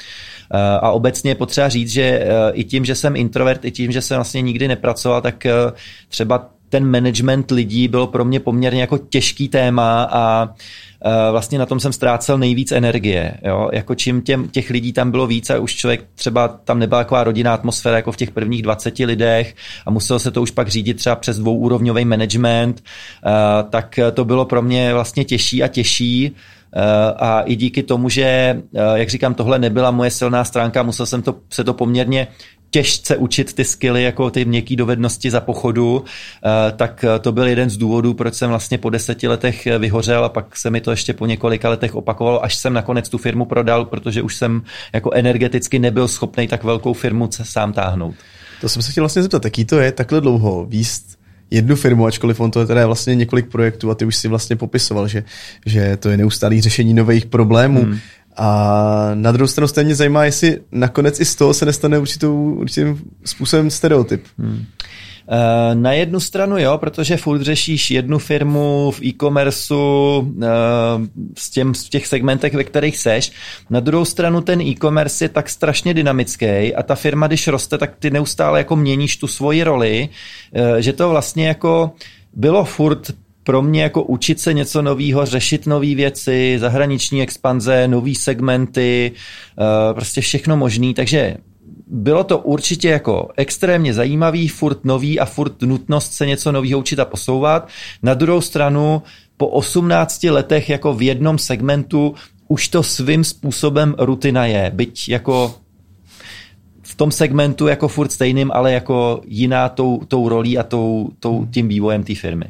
[0.54, 3.92] Eh, a obecně je potřeba říct, že eh, i tím, že jsem introvert, i tím,
[3.92, 5.46] že jsem vlastně nikdy nepracoval, tak
[6.08, 10.48] třeba ten management lidí bylo pro mě poměrně jako těžký téma a
[11.30, 13.34] vlastně na tom jsem ztrácel nejvíc energie.
[13.44, 13.70] Jo?
[13.72, 17.24] Jako čím těm, těch lidí tam bylo víc a už člověk třeba tam nebyla taková
[17.24, 19.54] rodinná atmosféra jako v těch prvních 20 lidech
[19.86, 22.84] a muselo se to už pak řídit třeba přes dvouúrovňový management,
[23.70, 26.36] tak to bylo pro mě vlastně těžší a těžší.
[27.16, 28.62] A i díky tomu, že,
[28.94, 32.28] jak říkám, tohle nebyla moje silná stránka, musel jsem to, se to poměrně
[32.70, 37.46] těžce učit ty skily, jako ty měkké dovednosti za pochodu, eh, tak eh, to byl
[37.46, 40.80] jeden z důvodů, proč jsem vlastně po deseti letech eh, vyhořel a pak se mi
[40.80, 44.62] to ještě po několika letech opakovalo, až jsem nakonec tu firmu prodal, protože už jsem
[44.92, 48.14] jako energeticky nebyl schopný tak velkou firmu sám táhnout.
[48.60, 51.17] To jsem se chtěl vlastně zeptat, jaký to je takhle dlouho výst
[51.50, 54.56] jednu firmu, ačkoliv on to je teda vlastně několik projektů a ty už si vlastně
[54.56, 55.24] popisoval, že,
[55.66, 57.82] že to je neustálý řešení nových problémů.
[57.82, 57.98] Hmm.
[58.36, 63.00] A na druhou stranu stejně zajímá, jestli nakonec i z toho se nestane určitou, určitým
[63.24, 64.24] způsobem stereotyp.
[64.38, 64.64] Hmm.
[65.30, 70.46] Eh, na jednu stranu jo, protože furt řešíš jednu firmu v e-commerceu eh,
[71.38, 73.32] s těm, v těch segmentech, ve kterých seš.
[73.70, 77.96] Na druhou stranu ten e-commerce je tak strašně dynamický a ta firma, když roste, tak
[77.98, 80.08] ty neustále jako měníš tu svoji roli,
[80.52, 81.90] eh, že to vlastně jako
[82.32, 83.10] bylo furt
[83.44, 89.94] pro mě jako učit se něco nového, řešit nové věci, zahraniční expanze, nové segmenty, eh,
[89.94, 91.36] prostě všechno možný, takže
[91.90, 96.98] bylo to určitě jako extrémně zajímavý, furt nový a furt nutnost se něco nového učit
[96.98, 97.68] a posouvat.
[98.02, 99.02] Na druhou stranu
[99.36, 102.14] po 18 letech jako v jednom segmentu
[102.48, 105.54] už to svým způsobem rutina je, byť jako
[106.82, 111.46] v tom segmentu jako furt stejným, ale jako jiná tou, tou rolí a tou, tou,
[111.50, 112.44] tím vývojem té firmy.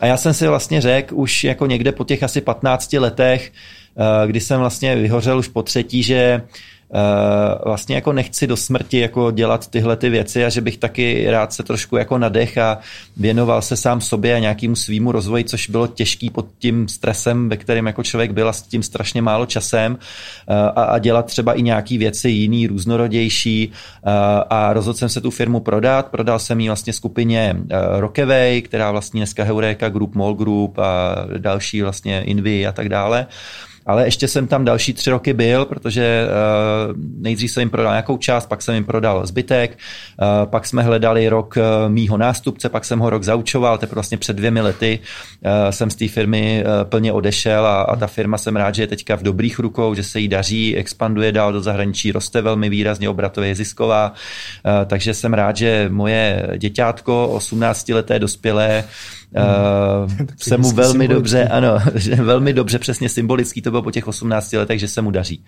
[0.00, 3.52] A já jsem si vlastně řekl už jako někde po těch asi 15 letech,
[3.96, 6.42] eh, kdy jsem vlastně vyhořel už po třetí, že
[7.64, 11.52] vlastně jako nechci do smrti jako dělat tyhle ty věci a že bych taky rád
[11.52, 12.78] se trošku jako nadech a
[13.16, 17.56] věnoval se sám sobě a nějakému svýmu rozvoji, což bylo těžký pod tím stresem, ve
[17.56, 19.98] kterém jako člověk byl a s tím strašně málo časem
[20.48, 24.10] eh, a, a dělat třeba i nějaký věci jiný, různorodější eh,
[24.50, 26.06] a rozhodl jsem se tu firmu prodat.
[26.10, 27.56] Prodal jsem ji vlastně skupině
[27.98, 33.26] Rockaway, která vlastně dneska Heureka Group, Mall Group a další vlastně Invy a tak dále.
[33.86, 38.16] Ale ještě jsem tam další tři roky byl, protože uh, nejdřív jsem jim prodal nějakou
[38.16, 39.78] část, pak jsem jim prodal zbytek,
[40.22, 44.18] uh, pak jsme hledali rok uh, mýho nástupce, pak jsem ho rok zaučoval, teprve vlastně
[44.18, 44.98] před dvěmi lety
[45.70, 49.16] jsem z té firmy plně odešel a, a ta firma jsem rád, že je teďka
[49.16, 53.48] v dobrých rukou, že se jí daří, expanduje dál do zahraničí, roste velmi výrazně, obratově
[53.48, 54.12] je zisková,
[54.86, 58.84] takže jsem rád, že moje děťátko, 18 leté dospělé,
[60.12, 61.78] Uh, se mu velmi dobře, ano,
[62.22, 65.44] velmi dobře, přesně symbolický to bylo po těch 18 letech, že se mu daří.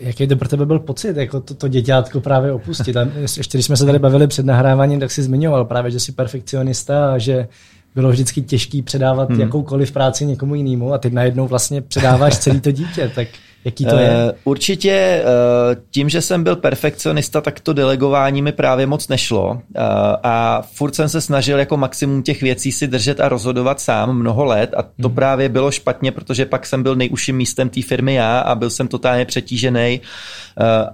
[0.00, 2.96] Jaký to pro tebe byl pocit, jako to, to děťátko právě opustit?
[2.96, 6.12] A ještě když jsme se tady bavili před nahráváním, tak si zmiňoval právě, že jsi
[6.12, 7.48] perfekcionista a že
[7.94, 9.40] bylo vždycky těžké předávat hmm.
[9.40, 13.28] jakoukoliv práci někomu jinému a teď najednou vlastně předáváš celý to dítě, tak
[13.64, 14.10] Jaký to je?
[14.10, 19.50] Uh, určitě uh, tím, že jsem byl perfekcionista, tak to delegování mi právě moc nešlo
[19.50, 19.60] uh,
[20.22, 24.44] a furt jsem se snažil jako maximum těch věcí si držet a rozhodovat sám mnoho
[24.44, 25.14] let a to hmm.
[25.14, 28.88] právě bylo špatně, protože pak jsem byl nejužším místem té firmy já a byl jsem
[28.88, 30.00] totálně přetížený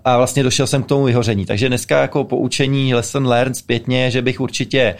[0.05, 1.46] a vlastně došel jsem k tomu vyhoření.
[1.46, 4.94] Takže dneska jako poučení lesson learned zpětně, že bych určitě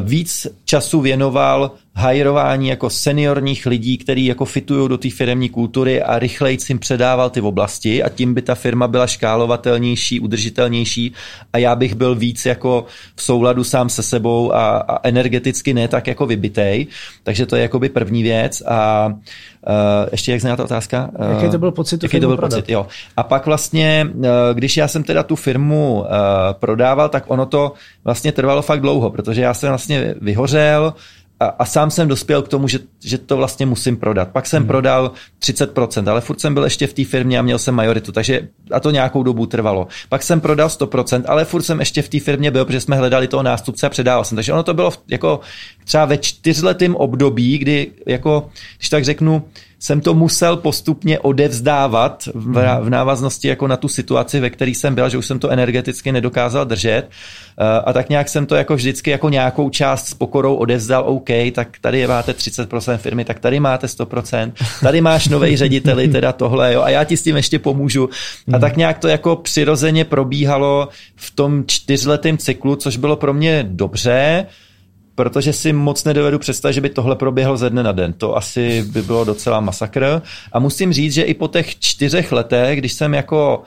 [0.00, 6.18] víc času věnoval hajrování jako seniorních lidí, kteří jako fitují do té firmní kultury a
[6.18, 11.12] rychleji jim předával ty oblasti a tím by ta firma byla škálovatelnější, udržitelnější
[11.52, 15.88] a já bych byl víc jako v souladu sám se sebou a, a energeticky ne
[15.88, 16.86] tak jako vybitej.
[17.22, 19.72] Takže to je jakoby první věc a uh,
[20.12, 21.10] ještě jak zná ta otázka?
[21.18, 22.02] Uh, Jaký to byl pocit?
[22.02, 22.56] Jaký to byl prodat?
[22.56, 22.86] pocit, jo.
[23.16, 24.24] A pak vlastně, uh,
[24.54, 26.06] když já jsem teda tu firmu uh,
[26.52, 27.72] prodával, tak ono to
[28.04, 30.94] vlastně trvalo fakt dlouho, protože já jsem vlastně vyhořel,
[31.42, 34.28] a, a sám jsem dospěl k tomu, že, že to vlastně musím prodat.
[34.28, 34.68] Pak jsem hmm.
[34.68, 38.48] prodal 30%, ale furt jsem byl ještě v té firmě a měl jsem majoritu, takže
[38.72, 39.88] a to nějakou dobu trvalo.
[40.08, 43.28] Pak jsem prodal 100%, ale furt jsem ještě v té firmě byl, protože jsme hledali
[43.28, 44.36] toho nástupce a předával jsem.
[44.36, 45.40] Takže ono to bylo jako
[45.84, 49.44] třeba ve čtyřletém období, kdy jako, když tak řeknu,
[49.82, 54.94] jsem to musel postupně odevzdávat v, v návaznosti jako na tu situaci, ve které jsem
[54.94, 57.02] byl, že už jsem to energeticky nedokázal držet.
[57.58, 61.28] Eh, a tak nějak jsem to jako vždycky jako nějakou část s pokorou odevzdal, OK,
[61.52, 66.72] tak tady máte 30% firmy, tak tady máte 100%, tady máš nový řediteli, teda tohle,
[66.72, 68.08] jo, a já ti s tím ještě pomůžu.
[68.52, 73.64] A tak nějak to jako přirozeně probíhalo v tom čtyřletém cyklu, což bylo pro mě
[73.68, 74.46] dobře,
[75.14, 78.12] protože si moc nedovedu představit, že by tohle proběhlo ze dne na den.
[78.12, 80.22] To asi by bylo docela masakr.
[80.52, 83.62] A musím říct, že i po těch čtyřech letech, když jsem jako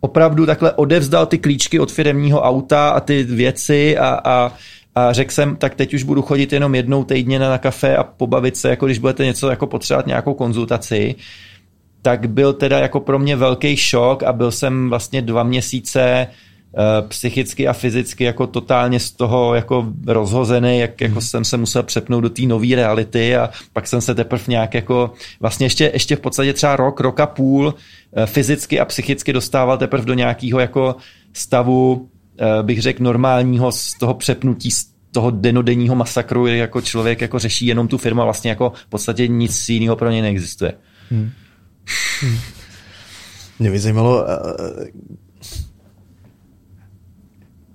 [0.00, 4.52] opravdu takhle odevzdal ty klíčky od firemního auta a ty věci a, a,
[4.94, 8.56] a řekl jsem, tak teď už budu chodit jenom jednou týdně na kafe a pobavit
[8.56, 11.14] se, jako když budete něco jako potřebovat nějakou konzultaci,
[12.02, 16.28] tak byl teda jako pro mě velký šok a byl jsem vlastně dva měsíce Eh,
[17.08, 21.22] psychicky a fyzicky jako totálně z toho jako rozhozený, jak jako hmm.
[21.22, 25.12] jsem se musel přepnout do té nové reality a pak jsem se teprve nějak jako
[25.40, 27.74] vlastně ještě, ještě v podstatě třeba rok, rok a půl
[28.16, 30.96] eh, fyzicky a psychicky dostával teprve do nějakého jako
[31.32, 32.08] stavu,
[32.38, 37.66] eh, bych řekl, normálního z toho přepnutí z toho denodenního masakru, jako člověk jako řeší
[37.66, 40.72] jenom tu firmu a vlastně jako v podstatě nic jiného pro něj neexistuje.
[41.10, 41.30] Hmm.
[42.20, 42.38] Hmm.
[43.58, 44.26] Mě by zajímalo,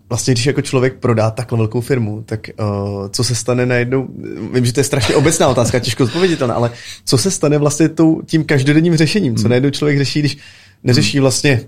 [0.10, 4.08] vlastně, když jako člověk prodá takhle velkou firmu, tak uh, co se stane najednou,
[4.54, 6.72] vím, že to je strašně obecná otázka, těžko odpověditelná, ale
[7.06, 9.50] co se stane vlastně tou, tím každodenním řešením, co hmm.
[9.50, 10.38] najednou člověk řeší, když
[10.84, 11.22] neřeší hmm.
[11.22, 11.62] vlastně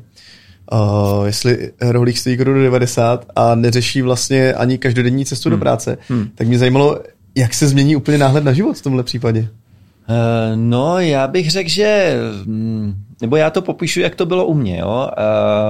[0.72, 5.58] uh, jestli rohlík stojí korunu 90 a neřeší vlastně ani každodenní cestu hmm.
[5.58, 6.30] do práce, hmm.
[6.36, 7.00] tak mě zajímalo,
[7.36, 9.40] jak se změní úplně náhled na život v tomhle případě.
[9.40, 14.54] Uh, no, já bych řekl, že, hm, nebo já to popíšu, jak to bylo u
[14.54, 15.10] mě, jo.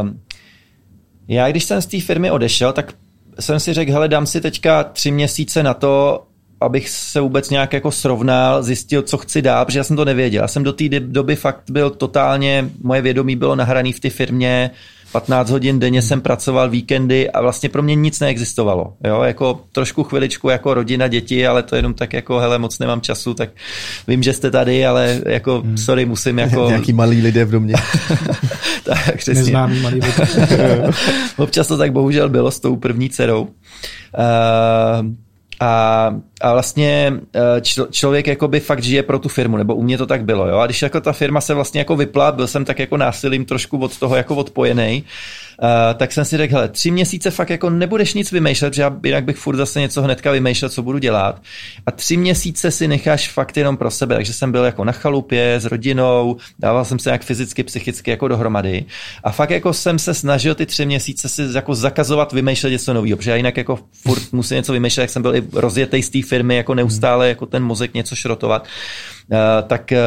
[0.04, 0.10] Uh,
[1.28, 2.94] já, když jsem z té firmy odešel, tak
[3.40, 6.24] jsem si řekl, hele, dám si teďka tři měsíce na to,
[6.62, 10.44] abych se vůbec nějak jako srovnal, zjistil, co chci dát, protože já jsem to nevěděl.
[10.44, 14.72] Já jsem do té doby fakt byl totálně, moje vědomí bylo nahrané v té firmě,
[15.12, 18.93] 15 hodin denně jsem pracoval víkendy a vlastně pro mě nic neexistovalo.
[19.04, 23.02] Jo, jako trošku chviličku jako rodina, děti, ale to jenom tak jako, hele, moc nemám
[23.02, 23.50] času, tak
[24.08, 25.78] vím, že jste tady, ale jako, hmm.
[25.78, 26.67] sorry, musím jako...
[26.67, 27.74] Nějaký malý lidé v domě.
[28.84, 29.43] tak, přesně.
[29.43, 30.89] Neznámý malý lidé.
[31.38, 33.41] Občas to tak bohužel bylo s tou první dcerou.
[33.41, 33.50] Uh,
[35.60, 39.98] a, a vlastně eh, čl, člověk jakoby fakt žije pro tu firmu, nebo u mě
[39.98, 40.58] to tak bylo, jo.
[40.58, 43.78] A když jako ta firma se vlastně jako vypla, byl jsem tak jako násilím trošku
[43.78, 45.04] od toho jako odpojený,
[45.64, 49.00] Uh, tak jsem si řekl, hele, tři měsíce fakt jako nebudeš nic vymýšlet, protože já
[49.06, 51.42] jinak bych furt zase něco hnedka vymýšlet, co budu dělat.
[51.86, 55.56] A tři měsíce si necháš fakt jenom pro sebe, takže jsem byl jako na chalupě
[55.56, 58.86] s rodinou, dával jsem se jak fyzicky, psychicky jako dohromady.
[59.24, 63.18] A fakt jako jsem se snažil ty tři měsíce si jako zakazovat vymýšlet něco nového,
[63.18, 66.22] protože já jinak jako furt musím něco vymýšlet, jak jsem byl i rozjetý z té
[66.32, 68.67] firmy, jako neustále jako ten mozek něco šrotovat.
[69.32, 70.00] Eh, tak, eh,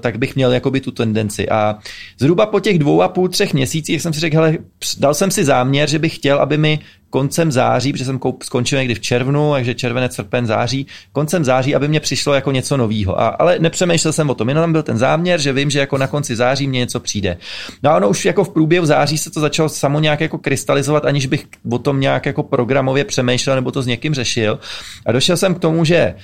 [0.00, 1.48] tak bych měl jakoby tu tendenci.
[1.48, 1.78] A
[2.18, 4.58] zhruba po těch dvou a půl, třech měsících jsem si řekl, hele,
[4.98, 6.78] dal jsem si záměr, že bych chtěl, aby mi
[7.10, 11.74] koncem září, protože jsem koup, skončil někdy v červnu, takže červenec, srpen, září, koncem září,
[11.74, 13.20] aby mě přišlo jako něco nového.
[13.42, 16.36] Ale nepřemýšlel jsem o tom, jenom byl ten záměr, že vím, že jako na konci
[16.36, 17.36] září mě něco přijde.
[17.82, 21.04] No a ono už jako v průběhu září se to začalo samo nějak jako krystalizovat,
[21.04, 24.58] aniž bych o tom nějak jako programově přemýšlel nebo to s někým řešil.
[25.06, 26.14] A došel jsem k tomu, že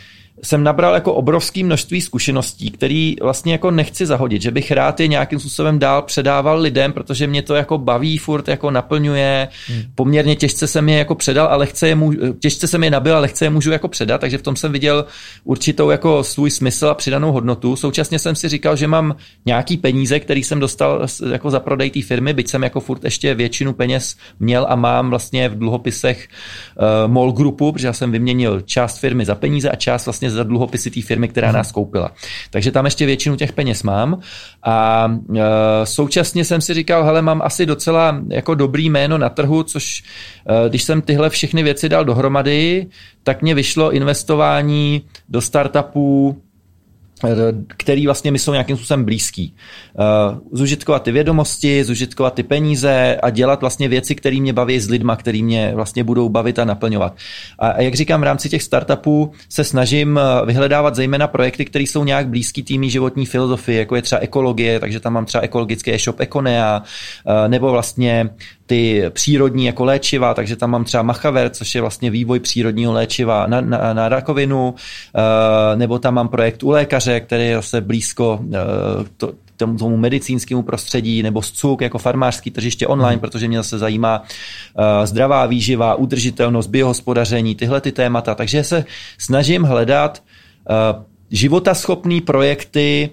[0.42, 5.06] jsem nabral jako obrovské množství zkušeností, který vlastně jako nechci zahodit, že bych rád je
[5.06, 9.82] nějakým způsobem dál předával lidem, protože mě to jako baví, furt jako naplňuje, hmm.
[9.94, 13.28] poměrně těžce jsem je jako předal, ale chce je můžu, těžce jsem je nabil, ale
[13.28, 15.04] chce je můžu jako předat, takže v tom jsem viděl
[15.44, 17.76] určitou jako svůj smysl a přidanou hodnotu.
[17.76, 22.02] Současně jsem si říkal, že mám nějaký peníze, který jsem dostal jako za prodej té
[22.02, 26.28] firmy, byť jsem jako furt ještě většinu peněz měl a mám vlastně v dluhopisech
[26.76, 30.36] uh, MOL Groupu, protože já jsem vyměnil část firmy za peníze a část vlastně vlastně
[30.36, 32.12] za dluhopisy té firmy, která nás koupila.
[32.50, 34.20] Takže tam ještě většinu těch peněz mám
[34.62, 39.62] a e, současně jsem si říkal, hele, mám asi docela jako dobrý jméno na trhu,
[39.62, 40.02] což
[40.46, 42.86] e, když jsem tyhle všechny věci dal dohromady,
[43.22, 46.42] tak mě vyšlo investování do startupů,
[47.76, 49.54] který vlastně mi jsou nějakým způsobem blízký.
[49.94, 54.90] Uh, zužitkovat ty vědomosti, zužitkovat ty peníze a dělat vlastně věci, které mě baví s
[54.90, 57.16] lidma, který mě vlastně budou bavit a naplňovat.
[57.58, 62.04] A jak říkám, v rámci těch startupů se snažím uh, vyhledávat zejména projekty, které jsou
[62.04, 66.20] nějak blízký týmí životní filozofii, jako je třeba ekologie, takže tam mám třeba ekologický e-shop
[66.20, 66.82] Econea,
[67.48, 68.30] nebo vlastně
[68.66, 73.46] ty přírodní jako léčiva, takže tam mám třeba Machaver, což je vlastně vývoj přírodního léčiva
[73.46, 74.74] na, na, na rakovinu,
[75.74, 78.54] nebo tam mám projekt u lékaře, který je zase blízko uh,
[79.16, 83.20] to, tomu, tomu medicínskému prostředí, nebo SCUK jako farmářský tržiště online, hmm.
[83.20, 88.34] protože mě zase zajímá uh, zdravá výživa, udržitelnost, biohospodaření, tyhle ty témata.
[88.34, 88.84] Takže se
[89.18, 90.22] snažím hledat
[90.70, 93.10] uh, životaschopné projekty,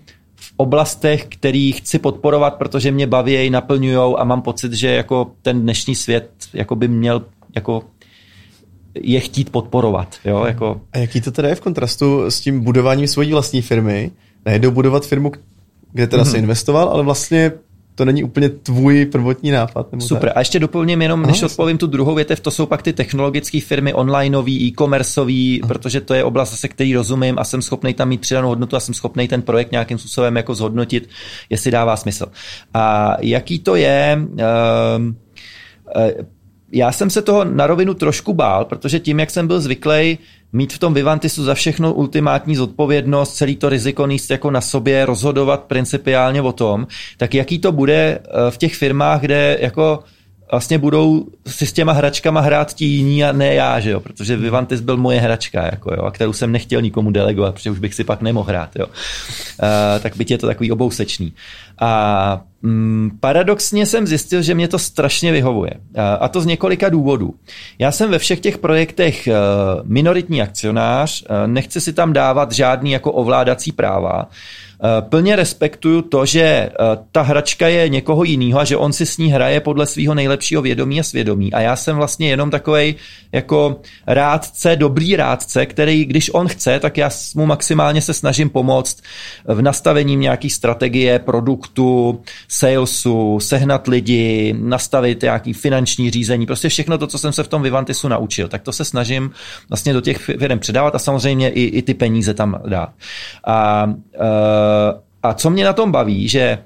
[0.57, 5.95] oblastech, který chci podporovat, protože mě baví, naplňují a mám pocit, že jako ten dnešní
[5.95, 7.25] svět jako by měl
[7.55, 7.83] jako
[8.95, 10.15] je chtít podporovat.
[10.25, 10.43] Jo?
[10.45, 10.81] Jako...
[10.93, 14.11] A jaký to teda je v kontrastu s tím budováním svojí vlastní firmy?
[14.45, 15.31] Najednou budovat firmu,
[15.91, 16.31] kde teda mm-hmm.
[16.31, 17.51] si investoval, ale vlastně
[17.95, 19.91] to není úplně tvůj prvotní nápad.
[19.91, 20.29] Nebo Super.
[20.29, 20.37] Tak.
[20.37, 23.61] A ještě doplním jenom, Aha, než odpovím tu druhou větev, to jsou pak ty technologické
[23.61, 28.21] firmy, onlineový, e-commerceový, protože to je oblast, se který rozumím a jsem schopný tam mít
[28.21, 31.09] přidanou hodnotu a jsem schopný ten projekt nějakým způsobem jako zhodnotit,
[31.49, 32.25] jestli dává smysl.
[32.73, 35.13] A jaký to je, uh, uh,
[36.73, 40.17] já jsem se toho na rovinu trošku bál, protože tím, jak jsem byl zvyklý
[40.53, 45.05] mít v tom Vivantisu za všechno ultimátní zodpovědnost, celý to riziko níst jako na sobě,
[45.05, 50.03] rozhodovat principiálně o tom, tak jaký to bude eh, v těch firmách, kde jako
[50.53, 53.99] vlastně budou si s těma hračkama hrát ti jiní a ne já, že jo?
[53.99, 56.01] protože Vivantis byl moje hračka, jako, jo?
[56.03, 58.75] a kterou jsem nechtěl nikomu delegovat, protože už bych si pak nemohl hrát.
[58.75, 58.85] Jo?
[58.85, 61.33] Uh, tak byť je to takový obousečný.
[61.79, 65.71] A mm, paradoxně jsem zjistil, že mě to strašně vyhovuje.
[66.19, 67.33] A to z několika důvodů.
[67.79, 69.33] Já jsem ve všech těch projektech uh,
[69.83, 74.27] minoritní akcionář, uh, nechci si tam dávat žádný jako ovládací práva,
[75.01, 76.69] plně respektuju to, že eh,
[77.11, 80.61] ta hračka je někoho jiného a že on si s ní hraje podle svého nejlepšího
[80.61, 81.53] vědomí a svědomí.
[81.53, 82.95] A já jsem vlastně jenom takový
[83.31, 89.01] jako rádce, dobrý rádce, který, když on chce, tak já mu maximálně se snažím pomoct
[89.45, 97.07] v nastavení nějaký strategie, produktu, salesu, sehnat lidi, nastavit nějaký finanční řízení, prostě všechno to,
[97.07, 99.31] co jsem se v tom Vivantisu naučil, tak to se snažím
[99.69, 102.89] vlastně do těch firm předávat a samozřejmě i, i ty peníze tam dát.
[103.47, 104.72] A uh,
[105.23, 106.57] a co mě na tom baví, že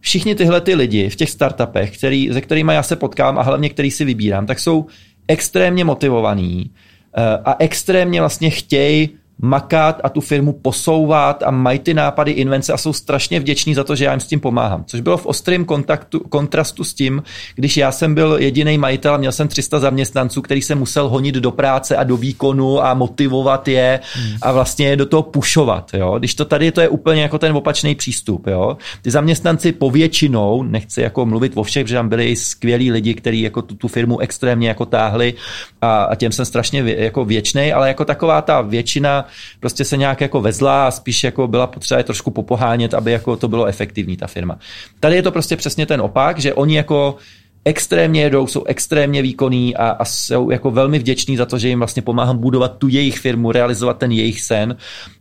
[0.00, 3.68] všichni tyhle ty lidi v těch startupech, který, se kterými já se potkám a hlavně
[3.68, 4.86] který si vybírám, tak jsou
[5.28, 6.70] extrémně motivovaní
[7.16, 9.08] eh, a extrémně vlastně chtějí
[9.42, 13.84] makat a tu firmu posouvat a mají ty nápady, invence a jsou strašně vděční za
[13.84, 14.84] to, že já jim s tím pomáhám.
[14.86, 17.22] Což bylo v ostrém kontaktu, kontrastu s tím,
[17.54, 21.34] když já jsem byl jediný majitel a měl jsem 300 zaměstnanců, který se musel honit
[21.34, 24.00] do práce a do výkonu a motivovat je
[24.42, 25.90] a vlastně je do toho pušovat.
[25.94, 26.18] Jo?
[26.18, 28.46] Když to tady to je úplně jako ten opačný přístup.
[28.46, 28.76] Jo?
[29.02, 33.62] Ty zaměstnanci povětšinou, nechci jako mluvit o všech, protože tam byli skvělí lidi, kteří jako
[33.62, 35.34] tu, tu firmu extrémně jako táhli
[35.82, 39.23] a, a těm jsem strašně vě, jako věčnej, ale jako taková ta většina
[39.60, 43.36] prostě se nějak jako vezla a spíš jako byla potřeba je trošku popohánět, aby jako
[43.36, 44.58] to bylo efektivní ta firma.
[45.00, 47.16] Tady je to prostě přesně ten opak, že oni jako
[47.64, 51.78] extrémně jedou, jsou extrémně výkonní a, a jsou jako velmi vděční za to, že jim
[51.78, 54.76] vlastně pomáhám budovat tu jejich firmu, realizovat ten jejich sen.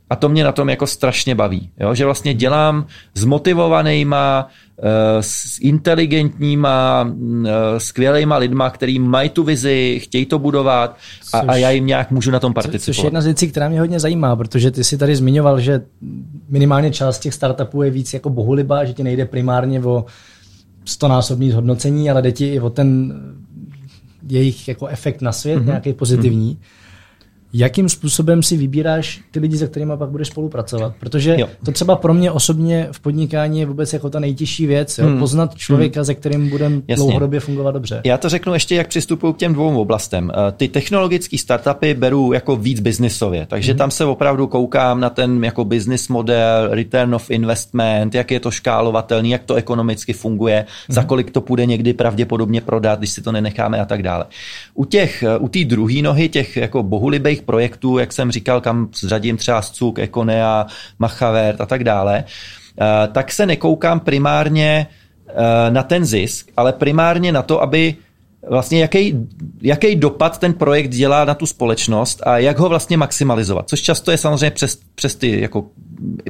[0.10, 1.96] A to mě na tom jako strašně baví, jo?
[1.96, 9.44] že vlastně dělám s motivovanýma, Eh, s inteligentníma, mm, eh, skvělýma lidma, který mají tu
[9.44, 10.98] vizi, chtějí to budovat
[11.34, 12.96] a, což, a já jim nějak můžu na tom participovat.
[12.96, 15.82] Což je jedna z věcí, která mě hodně zajímá, protože ty si tady zmiňoval, že
[16.50, 20.06] minimálně část těch startupů je víc jako bohulibá, že ti nejde primárně o
[20.86, 23.14] stonásobný zhodnocení, ale jde ti i o ten
[24.28, 25.66] jejich jako efekt na svět, mm-hmm.
[25.66, 26.54] nějaký pozitivní.
[26.54, 26.83] Mm-hmm
[27.54, 30.94] jakým způsobem si vybíráš ty lidi, se kterými pak budeš spolupracovat.
[31.00, 31.48] Protože jo.
[31.66, 35.06] to třeba pro mě osobně v podnikání je vůbec jako ta nejtěžší věc, jo?
[35.06, 35.20] Hmm.
[35.20, 36.06] poznat člověka, hmm.
[36.06, 38.02] se kterým budeme dlouhodobě fungovat dobře.
[38.06, 40.32] Já to řeknu ještě, jak přistupuju k těm dvou oblastem.
[40.32, 43.78] Eh, ty technologické startupy beru jako víc biznisově, takže hmm.
[43.78, 48.52] tam se opravdu koukám na ten jako business model, return of investment, jak je to
[48.52, 50.96] škálovatelný, jak to ekonomicky funguje, hmm.
[50.96, 54.26] za kolik to půjde někdy pravděpodobně prodat, když si to nenecháme a tak dále.
[54.74, 58.90] U těch, eh, u té druhé nohy, těch jako bohulibých projektů, jak jsem říkal, kam
[58.96, 60.66] zřadím třeba Scuk, Econea,
[61.00, 62.24] Machavert a tak dále,
[62.82, 64.88] eh, tak se nekoukám primárně
[65.28, 67.96] eh, na ten zisk, ale primárně na to, aby
[68.50, 69.16] vlastně jaký,
[69.62, 73.70] jaký dopad ten projekt dělá na tu společnost a jak ho vlastně maximalizovat.
[73.70, 75.66] Což často je samozřejmě přes, přes ty jako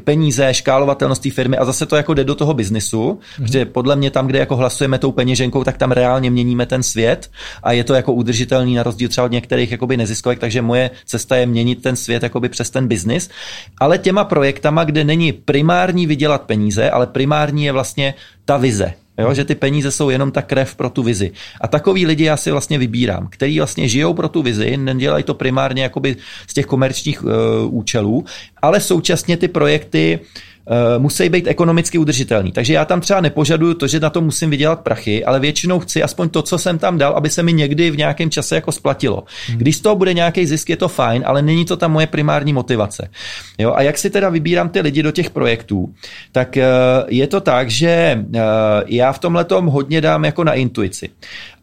[0.03, 3.43] peníze, škálovatelnost té firmy a zase to jako jde do toho biznisu, mm-hmm.
[3.43, 7.31] protože podle mě tam, kde jako hlasujeme tou peněženkou, tak tam reálně měníme ten svět
[7.63, 11.35] a je to jako udržitelný na rozdíl třeba od některých jakoby neziskovek, takže moje cesta
[11.35, 13.29] je měnit ten svět jakoby přes ten biznis,
[13.77, 18.13] ale těma projektama, kde není primární vydělat peníze, ale primární je vlastně
[18.45, 21.31] ta vize, Jo, že ty peníze jsou jenom ta krev pro tu vizi.
[21.61, 25.33] A takový lidi já si vlastně vybírám, který vlastně žijou pro tu vizi, nedělají to
[25.33, 26.15] primárně jakoby
[26.47, 27.29] z těch komerčních uh,
[27.69, 28.25] účelů,
[28.61, 30.52] ale současně ty projekty uh,
[30.97, 32.51] musí být ekonomicky udržitelný.
[32.51, 36.03] Takže já tam třeba nepožaduju to, že na to musím vydělat prachy, ale většinou chci
[36.03, 39.23] aspoň to, co jsem tam dal, aby se mi někdy v nějakém čase jako splatilo.
[39.47, 39.57] Hmm.
[39.57, 42.53] Když z toho bude nějaký zisk, je to fajn, ale není to ta moje primární
[42.53, 43.09] motivace.
[43.57, 45.93] Jo, a jak si teda vybírám ty lidi do těch projektů,
[46.31, 46.63] tak uh,
[47.07, 48.41] je to tak, že uh,
[48.85, 51.09] já v tomhle hodně dám jako na intuici.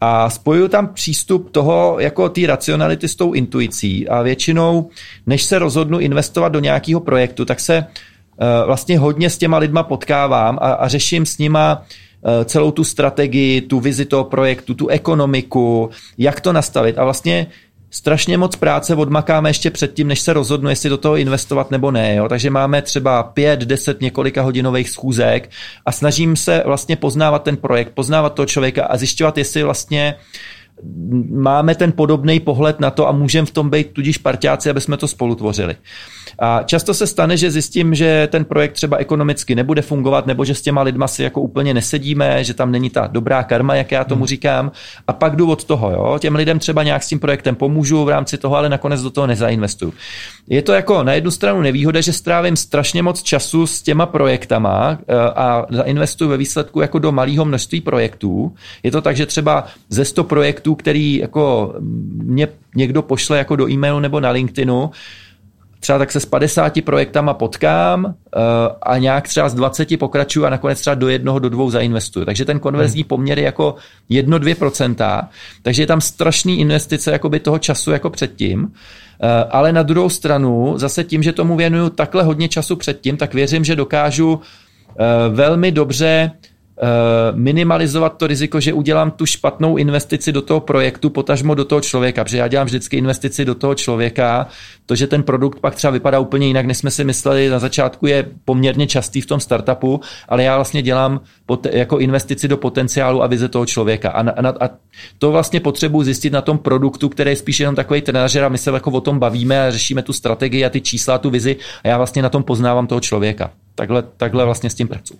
[0.00, 4.88] A spojuju tam přístup toho, jako té racionality s tou intuicí a většinou,
[5.26, 7.86] než se rozhodnu investovat do nějakého projektu, tak se
[8.66, 11.82] vlastně hodně s těma lidma potkávám a, a řeším s nima
[12.44, 16.98] celou tu strategii, tu vizi toho projektu, tu ekonomiku, jak to nastavit.
[16.98, 17.46] A vlastně
[17.90, 22.14] strašně moc práce odmakáme ještě předtím, než se rozhodnu, jestli do toho investovat nebo ne.
[22.14, 22.28] Jo?
[22.28, 25.50] Takže máme třeba pět, deset, několika hodinových schůzek
[25.86, 30.14] a snažím se vlastně poznávat ten projekt, poznávat toho člověka a zjišťovat, jestli vlastně
[31.30, 34.96] máme ten podobný pohled na to a můžeme v tom být tudíž parťáci, aby jsme
[34.96, 35.76] to spolu tvořili.
[36.38, 40.54] A často se stane, že zjistím, že ten projekt třeba ekonomicky nebude fungovat, nebo že
[40.54, 44.04] s těma lidma si jako úplně nesedíme, že tam není ta dobrá karma, jak já
[44.04, 44.26] tomu hmm.
[44.26, 44.72] říkám.
[45.06, 46.18] A pak jdu od toho, jo.
[46.18, 49.26] Těm lidem třeba nějak s tím projektem pomůžu v rámci toho, ale nakonec do toho
[49.26, 49.92] nezainvestuju.
[50.48, 54.98] Je to jako na jednu stranu nevýhoda, že strávím strašně moc času s těma projektama
[55.08, 58.54] eh, a zainvestuju ve výsledku jako do malého množství projektů.
[58.82, 61.74] Je to tak, že třeba ze 100 projektů, který jako
[62.12, 64.90] mě někdo pošle jako do e-mailu nebo na LinkedInu,
[65.80, 68.12] třeba tak se s 50 projektama potkám uh,
[68.82, 72.26] a nějak třeba z 20 pokračuju a nakonec třeba do jednoho, do dvou zainvestuju.
[72.26, 73.08] Takže ten konverzní hmm.
[73.08, 73.74] poměr je jako
[74.10, 75.28] 1-2%,
[75.62, 78.62] takže je tam strašný investice jakoby toho času jako předtím.
[78.62, 78.70] Uh,
[79.50, 83.64] ale na druhou stranu, zase tím, že tomu věnuju takhle hodně času předtím, tak věřím,
[83.64, 84.40] že dokážu uh,
[85.34, 86.49] velmi dobře Eh,
[87.34, 92.24] minimalizovat to riziko, že udělám tu špatnou investici do toho projektu, potažmo do toho člověka,
[92.24, 94.46] protože já dělám vždycky investici do toho člověka,
[94.86, 98.06] to, že ten produkt pak třeba vypadá úplně jinak, než jsme si mysleli na začátku,
[98.06, 101.20] je poměrně častý v tom startupu, ale já vlastně dělám
[101.72, 104.10] jako investici do potenciálu a vize toho člověka.
[104.10, 104.70] A, a, a
[105.18, 108.58] to vlastně potřebuji zjistit na tom produktu, který je spíš jenom takový trenažer a my
[108.58, 111.88] se jako o tom bavíme a řešíme tu strategii a ty čísla, tu vizi a
[111.88, 113.50] já vlastně na tom poznávám toho člověka.
[113.74, 115.18] Takhle, takhle vlastně s tím pracuji.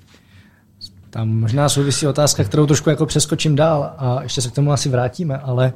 [1.10, 4.88] Tam možná souvisí otázka, kterou trošku jako přeskočím dál a ještě se k tomu asi
[4.88, 5.72] vrátíme, ale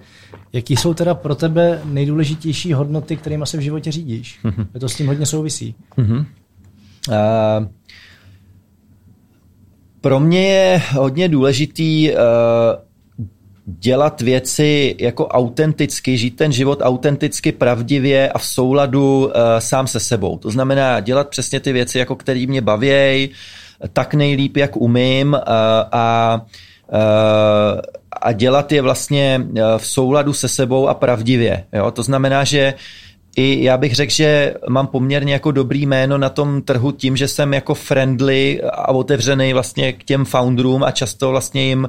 [0.52, 4.38] jaký jsou teda pro tebe nejdůležitější hodnoty, kterými se v životě řídíš?
[4.44, 4.66] Mm-hmm.
[4.74, 5.74] Je to s tím hodně souvisí.
[5.98, 6.26] Mm-hmm.
[7.08, 7.66] Uh,
[10.00, 12.18] pro mě je hodně důležitý uh,
[13.66, 20.00] dělat věci jako autenticky, žít ten život autenticky, pravdivě a v souladu uh, sám se
[20.00, 20.38] sebou.
[20.38, 23.30] To znamená dělat přesně ty věci, jako které mě bavějí,
[23.92, 25.40] tak nejlíp, jak umím a,
[25.92, 26.40] a
[28.22, 29.46] a dělat je vlastně
[29.78, 31.64] v souladu se sebou a pravdivě.
[31.72, 31.90] Jo?
[31.90, 32.74] To znamená, že
[33.36, 37.28] i já bych řekl, že mám poměrně jako dobrý jméno na tom trhu tím, že
[37.28, 41.88] jsem jako friendly a otevřený vlastně k těm founderům a často vlastně jim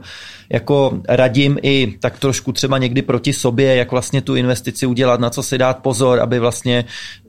[0.50, 5.30] jako radím i tak trošku třeba někdy proti sobě, jak vlastně tu investici udělat, na
[5.30, 6.86] co si dát pozor, aby vlastně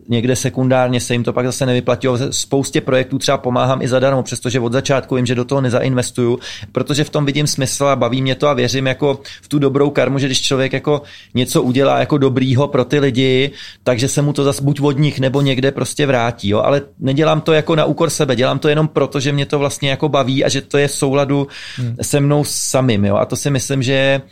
[0.08, 2.18] někde sekundárně se jim to pak zase nevyplatilo.
[2.30, 6.38] Spoustě projektů třeba pomáhám i zadarmo, přestože od začátku vím, že do toho nezainvestuju,
[6.72, 9.90] protože v tom vidím smysl a baví mě to a věřím jako v tu dobrou
[9.90, 11.02] karmu, že když člověk jako
[11.34, 13.50] něco udělá jako dobrýho pro ty lidi,
[13.82, 16.48] takže se mu to zase buď od nich nebo někde prostě vrátí.
[16.48, 16.60] Jo?
[16.60, 19.90] Ale nedělám to jako na úkor sebe, dělám to jenom proto, že mě to vlastně
[19.90, 21.96] jako baví a že to je v souladu hmm.
[22.02, 23.04] se mnou samým.
[23.04, 23.16] Jo?
[23.16, 24.22] A to si myslím, že je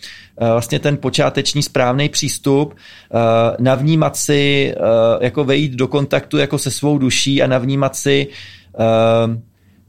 [0.40, 6.70] vlastně ten počáteční správný přístup, eh, navnímat si, eh, jako vejít do kontaktu jako se
[6.70, 8.26] svou duší a navnímat si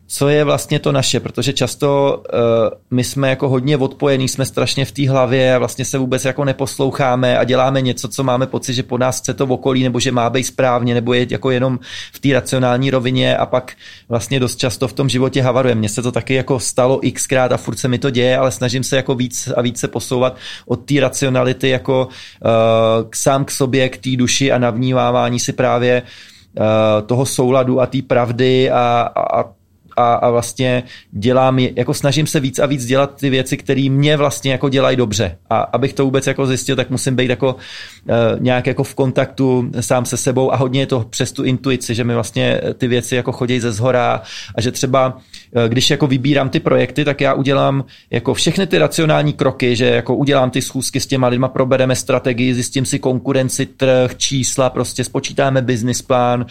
[0.08, 4.86] co je vlastně to naše, protože často uh, my jsme jako hodně odpojení, jsme strašně
[4.86, 8.74] v té hlavě a vlastně se vůbec jako neposloucháme a děláme něco, co máme pocit,
[8.74, 11.52] že po nás chce to v okolí, nebo že má být správně, nebo je jako
[11.52, 11.80] jenom
[12.14, 13.74] v té racionální rovině a pak
[14.10, 15.76] vlastně dost často v tom životě havaruje.
[15.76, 18.84] Mně se to taky jako stalo xkrát a furt se mi to děje, ale snažím
[18.84, 20.36] se jako víc a víc se posouvat
[20.66, 25.54] od té racionality jako uh, k sám k sobě, k té duši a navnívávání si
[25.54, 26.66] právě uh,
[27.06, 29.65] toho souladu a té pravdy a, a a,
[30.04, 34.52] a vlastně dělám, jako snažím se víc a víc dělat ty věci, které mě vlastně
[34.52, 35.38] jako dělají dobře.
[35.50, 39.72] A abych to vůbec jako zjistil, tak musím být jako uh, nějak jako v kontaktu
[39.80, 43.16] sám se sebou a hodně je to přes tu intuici, že mi vlastně ty věci
[43.16, 44.22] jako chodí ze zhora
[44.56, 45.18] a že třeba
[45.56, 49.86] uh, když jako vybírám ty projekty, tak já udělám jako všechny ty racionální kroky, že
[49.86, 55.04] jako udělám ty schůzky s těma lidma, probereme strategii, zjistím si konkurenci, trh, čísla, prostě
[55.04, 56.46] spočítáme business plán,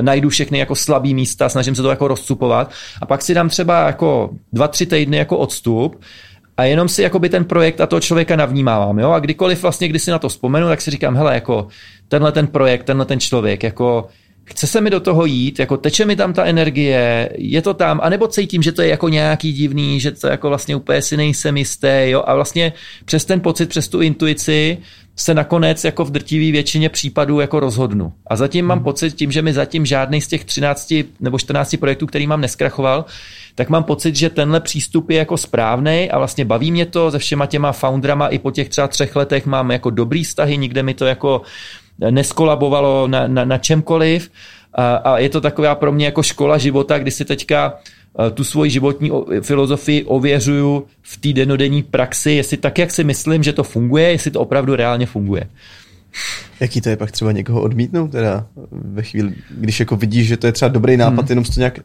[0.00, 2.70] najdu všechny jako slabý místa, snažím se to jako rozcupovat
[3.02, 6.00] a pak si dám třeba jako dva, tři týdny jako odstup
[6.56, 8.98] a jenom si jakoby ten projekt a toho člověka navnímávám.
[8.98, 9.10] Jo?
[9.10, 11.68] A kdykoliv vlastně, když si na to vzpomenu, tak si říkám, hele, jako
[12.08, 14.08] tenhle ten projekt, tenhle ten člověk, jako
[14.44, 18.00] chce se mi do toho jít, jako teče mi tam ta energie, je to tam,
[18.02, 21.56] anebo cítím, že to je jako nějaký divný, že to jako vlastně úplně si nejsem
[21.56, 22.72] jistý, jo, a vlastně
[23.04, 24.78] přes ten pocit, přes tu intuici
[25.20, 28.12] se nakonec jako v drtivé většině případů jako rozhodnu.
[28.26, 28.84] A zatím mám hmm.
[28.84, 33.04] pocit, tím, že mi zatím žádný z těch 13 nebo 14 projektů, který mám neskrachoval,
[33.54, 37.18] tak mám pocit, že tenhle přístup je jako správný a vlastně baví mě to se
[37.18, 40.94] všema těma foundrama i po těch třeba třech letech mám jako dobrý vztahy, nikde mi
[40.94, 41.42] to jako
[42.10, 44.30] neskolabovalo na, na, na čemkoliv
[44.74, 47.99] A, a je to taková pro mě jako škola života, kdy si teďka eh,
[48.34, 49.10] tu svoji životní
[49.42, 54.30] filozofii ověřuju v té denodenní praxi, jestli tak, jak si myslím, že to funguje, jestli
[54.30, 55.48] to opravdu reálně funguje.
[56.60, 60.46] Jaký to je pak třeba někoho odmítnout teda ve chvíli, když jako vidíš, že to
[60.46, 61.26] je třeba dobrý nápad, hmm.
[61.28, 61.82] jenom jsi to nějak, uh,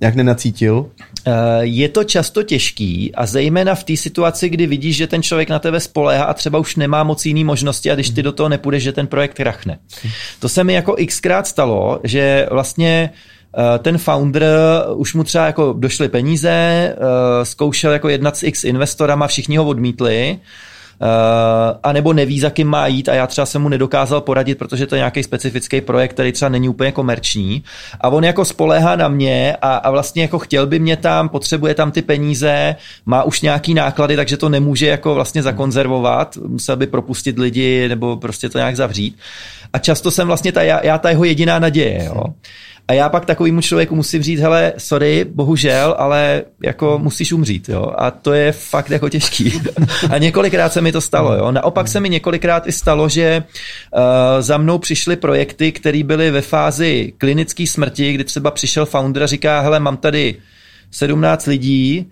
[0.00, 0.74] nějak nenacítil?
[0.74, 5.48] Uh, je to často těžký a zejména v té situaci, kdy vidíš, že ten člověk
[5.48, 8.48] na tebe spoléhá a třeba už nemá moc jiný možnosti a když ty do toho
[8.48, 9.78] nepůjdeš, že ten projekt krachne.
[10.38, 13.18] To se mi jako xkrát stalo, že vlastně eh,
[13.78, 14.44] ten founder,
[14.94, 16.96] už mu třeba jako došly peníze,
[17.42, 20.38] zkoušel jako jednat s x investorama, všichni ho odmítli,
[21.82, 24.86] a nebo neví, za kým má jít a já třeba jsem mu nedokázal poradit, protože
[24.86, 27.62] to je nějaký specifický projekt, který třeba není úplně komerční
[28.00, 31.74] a on jako spoléhá na mě a, a vlastně jako chtěl by mě tam, potřebuje
[31.74, 32.76] tam ty peníze,
[33.06, 38.16] má už nějaký náklady, takže to nemůže jako vlastně zakonzervovat, musel by propustit lidi nebo
[38.16, 39.18] prostě to nějak zavřít.
[39.72, 42.04] A často jsem vlastně ta, já, já ta jeho jediná naděje.
[42.04, 42.24] Jo.
[42.90, 47.92] A já pak takovýmu člověku musím říct, hele, sorry, bohužel, ale jako musíš umřít, jo.
[47.98, 49.52] A to je fakt jako těžký.
[50.10, 51.52] a několikrát se mi to stalo, jo.
[51.52, 53.44] Naopak se mi několikrát i stalo, že
[53.92, 54.00] uh,
[54.40, 59.26] za mnou přišly projekty, které byly ve fázi klinické smrti, kdy třeba přišel founder a
[59.26, 60.34] říká, hele, mám tady
[60.90, 62.06] 17 lidí,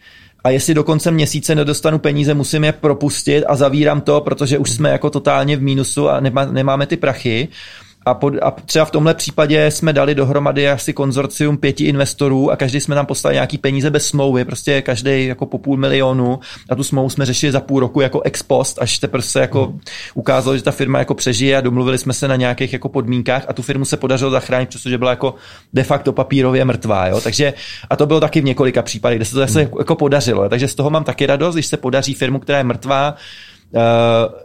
[0.44, 4.70] a jestli do konce měsíce nedostanu peníze, musím je propustit a zavírám to, protože už
[4.70, 7.48] jsme jako totálně v mínusu a nemá, nemáme ty prachy.
[8.08, 12.56] A, pod, a třeba v tomhle případě jsme dali dohromady asi konzorcium pěti investorů a
[12.56, 16.38] každý jsme tam poslali nějaký peníze bez smlouvy, prostě každý jako po půl milionu
[16.70, 19.66] a tu smlouvu jsme řešili za půl roku jako ex post, až teprve se jako
[19.66, 19.80] hmm.
[20.14, 23.52] ukázalo, že ta firma jako přežije a domluvili jsme se na nějakých jako podmínkách a
[23.52, 25.34] tu firmu se podařilo zachránit, přestože byla jako
[25.72, 27.06] de facto papírově mrtvá.
[27.06, 27.20] Jo?
[27.20, 27.54] Takže,
[27.90, 29.72] a to bylo taky v několika případech, kde se to zase hmm.
[29.78, 30.48] jako podařilo.
[30.48, 33.14] Takže z toho mám taky radost, když se podaří firmu, která je mrtvá,
[33.72, 33.80] uh,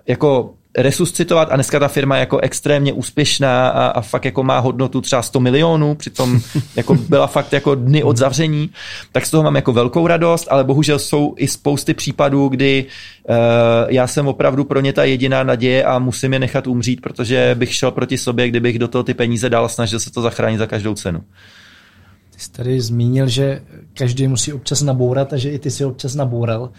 [0.08, 4.60] jako resuscitovat a dneska ta firma je jako extrémně úspěšná a, a fakt jako má
[4.60, 6.42] hodnotu třeba 100 milionů, přitom
[6.76, 8.70] jako byla fakt jako dny od zavření,
[9.12, 12.86] tak z toho mám jako velkou radost, ale bohužel jsou i spousty případů, kdy
[13.30, 13.36] uh,
[13.88, 17.76] já jsem opravdu pro ně ta jediná naděje a musím je nechat umřít, protože bych
[17.76, 20.68] šel proti sobě, kdybych do toho ty peníze dal a snažil se to zachránit za
[20.68, 21.24] každou cenu.
[22.30, 23.62] Ty jsi tady zmínil, že
[23.94, 26.70] každý musí občas nabourat a že i ty si občas naboural.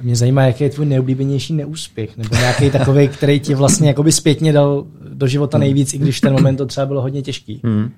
[0.00, 4.52] Mě zajímá, jaký je tvůj nejoblíbenější neúspěch, nebo nějaký takový, který ti vlastně jakoby zpětně
[4.52, 5.60] dal do života hmm.
[5.60, 7.60] nejvíc, i když ten moment to třeba bylo hodně těžký.
[7.64, 7.90] Hmm.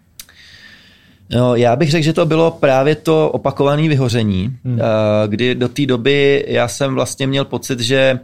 [1.31, 4.79] No, já bych řekl, že to bylo právě to opakované vyhoření, hmm.
[4.81, 8.18] Eh, kdy do té doby já jsem vlastně měl pocit, že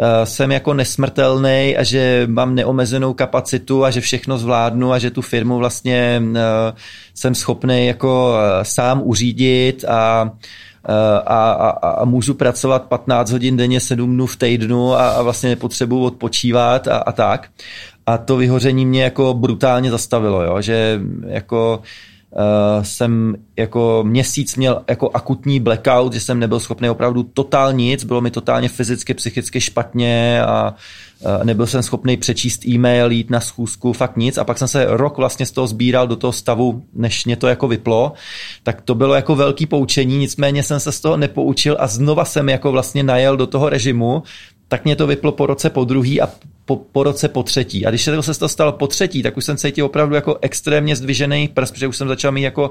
[0.00, 5.10] eh, jsem jako nesmrtelný a že mám neomezenou kapacitu a že všechno zvládnu a že
[5.10, 6.72] tu firmu vlastně eh,
[7.14, 10.30] jsem schopný jako sám uřídit a
[11.26, 15.48] a, a, a můžu pracovat 15 hodin denně, 7 dnů v týdnu a, a vlastně
[15.48, 17.48] nepotřebuji odpočívat a, a tak.
[18.06, 20.60] A to vyhoření mě jako brutálně zastavilo, jo?
[20.60, 21.84] že jako uh,
[22.82, 28.20] jsem jako měsíc měl jako akutní blackout, že jsem nebyl schopný opravdu totál nic, bylo
[28.20, 30.74] mi totálně fyzicky, psychicky špatně a
[31.20, 34.38] uh, nebyl jsem schopný přečíst e-mail, jít na schůzku, fakt nic.
[34.38, 37.46] A pak jsem se rok vlastně z toho sbíral do toho stavu, než mě to
[37.46, 38.12] jako vyplo,
[38.62, 42.48] tak to bylo jako velký poučení, nicméně jsem se z toho nepoučil a znova jsem
[42.48, 44.22] jako vlastně najel do toho režimu,
[44.72, 46.28] tak mě to vyplo po roce po druhý a
[46.64, 47.86] po, po roce po třetí.
[47.86, 51.48] A když se to stalo po třetí, tak už jsem cítil opravdu jako extrémně zdvižený
[51.48, 52.70] prst, protože už jsem začal mít jako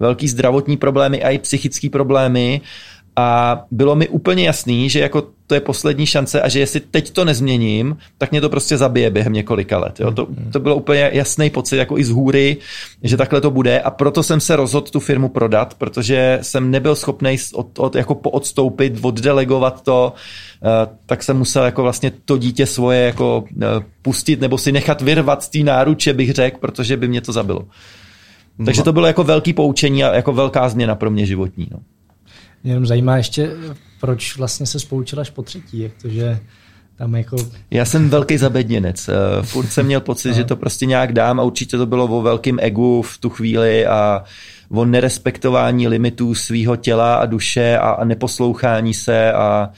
[0.00, 2.60] velký zdravotní problémy a i psychické problémy
[3.16, 7.10] a bylo mi úplně jasný, že jako to je poslední šance a že jestli teď
[7.10, 10.00] to nezměním, tak mě to prostě zabije během několika let.
[10.00, 10.10] Jo?
[10.12, 12.56] To, to bylo úplně jasný pocit, jako i z hůry,
[13.02, 16.94] že takhle to bude a proto jsem se rozhodl tu firmu prodat, protože jsem nebyl
[16.96, 20.12] schopný od, od, jako odstoupit, oddelegovat to,
[20.62, 20.68] uh,
[21.06, 23.62] tak jsem musel jako vlastně to dítě svoje jako uh,
[24.02, 27.64] pustit nebo si nechat vyrvat z té náruče, bych řekl, protože by mě to zabilo.
[28.64, 28.84] Takže no.
[28.84, 31.68] to bylo jako velký poučení a jako velká změna pro mě životní.
[31.70, 31.78] No.
[32.64, 33.50] Mě jenom zajímá ještě,
[34.00, 36.40] proč vlastně se spolučil až po třetí, jak to, že
[36.96, 37.36] tam jako...
[37.70, 39.08] Já jsem velký zabedněnec.
[39.08, 42.22] Eh, furt jsem měl pocit, že to prostě nějak dám a určitě to bylo o
[42.22, 44.24] velkým egu v tu chvíli a
[44.70, 49.70] o nerespektování limitů svého těla a duše a, a neposlouchání se a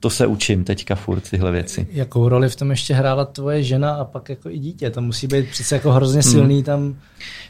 [0.00, 1.86] to se učím teďka furt tyhle věci.
[1.92, 4.90] Jakou roli v tom ještě hrála tvoje žena a pak jako i dítě?
[4.90, 6.64] To musí být přece jako hrozně silný hmm.
[6.64, 6.96] tam.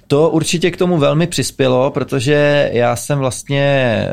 [0.06, 4.06] To určitě k tomu velmi přispělo, protože já jsem vlastně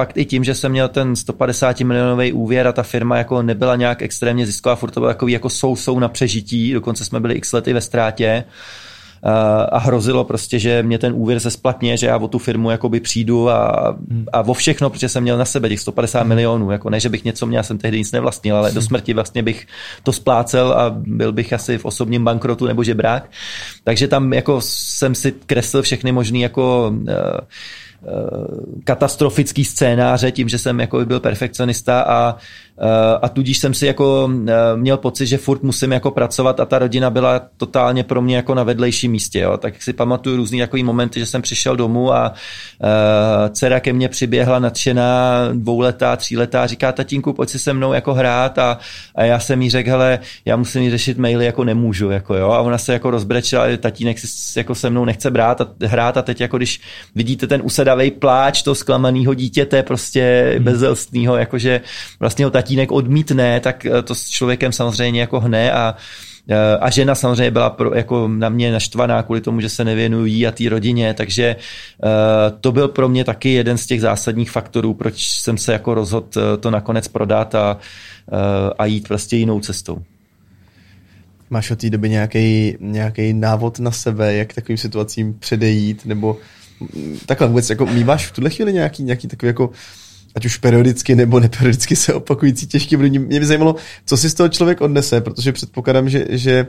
[0.00, 3.76] fakt i tím, že jsem měl ten 150 milionový úvěr a ta firma jako nebyla
[3.76, 7.34] nějak extrémně zisková, furt to bylo takový jako sou, sou na přežití, dokonce jsme byli
[7.34, 8.44] x lety ve ztrátě,
[9.68, 13.00] a hrozilo prostě, že mě ten úvěr se splatně, že já o tu firmu jakoby
[13.00, 13.94] přijdu a,
[14.32, 17.24] a o všechno, protože jsem měl na sebe těch 150 milionů, jako ne, že bych
[17.24, 19.66] něco měl, jsem tehdy nic nevlastnil, ale do smrti vlastně bych
[20.02, 23.30] to splácel a byl bych asi v osobním bankrotu nebo žebrák.
[23.84, 27.06] Takže tam jako jsem si kreslil všechny možné jako uh,
[28.84, 32.36] katastrofický scénáře tím, že jsem jako byl perfekcionista a
[33.22, 36.78] a tudíž jsem si jako eh, měl pocit, že furt musím jako pracovat a ta
[36.78, 39.40] rodina byla totálně pro mě jako na vedlejším místě.
[39.40, 39.56] Jo.
[39.56, 44.08] Tak si pamatuju různý jako momenty, že jsem přišel domů a uh, dcera ke mně
[44.08, 48.78] přiběhla nadšená dvouletá, tříletá, říká tatínku, pojď si se mnou jako hrát a,
[49.14, 52.10] a já jsem jí řekl, hele, já musím jí řešit maily, jako nemůžu.
[52.10, 52.50] Jako, jo.
[52.50, 56.22] A ona se jako rozbrečela, tatínek si jako se mnou nechce brát a hrát a
[56.22, 56.80] teď jako když
[57.14, 60.64] vidíte ten usedavý pláč toho zklamaného dítěte, prostě hmm.
[60.64, 61.80] bezelstného, jakože
[62.20, 65.94] vlastně ho tatínek odmítne, tak eh, to s člověkem samozřejmě jako hne a
[66.48, 70.46] eh, a žena samozřejmě byla pro, jako na mě naštvaná kvůli tomu, že se nevěnují
[70.46, 74.94] a té rodině, takže uh, to byl pro mě taky jeden z těch zásadních faktorů,
[74.94, 77.78] proč jsem se jako rozhodl to nakonec prodat a,
[78.78, 79.98] a jít prostě jinou cestou.
[81.50, 86.36] Máš od té doby nějaký, návod na sebe, jak takovým situacím předejít, nebo
[86.80, 89.70] mm, takhle vůbec, jako máš v tuhle chvíli nějaký, nějaký takový jako
[90.34, 93.18] ať už periodicky nebo neperiodicky se opakující těžký vlivní.
[93.18, 93.76] Mě by zajímalo,
[94.06, 96.66] co si z toho člověk odnese, protože předpokládám, že, že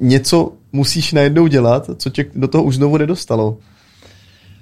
[0.00, 3.58] něco musíš najednou dělat, co tě do toho už znovu nedostalo.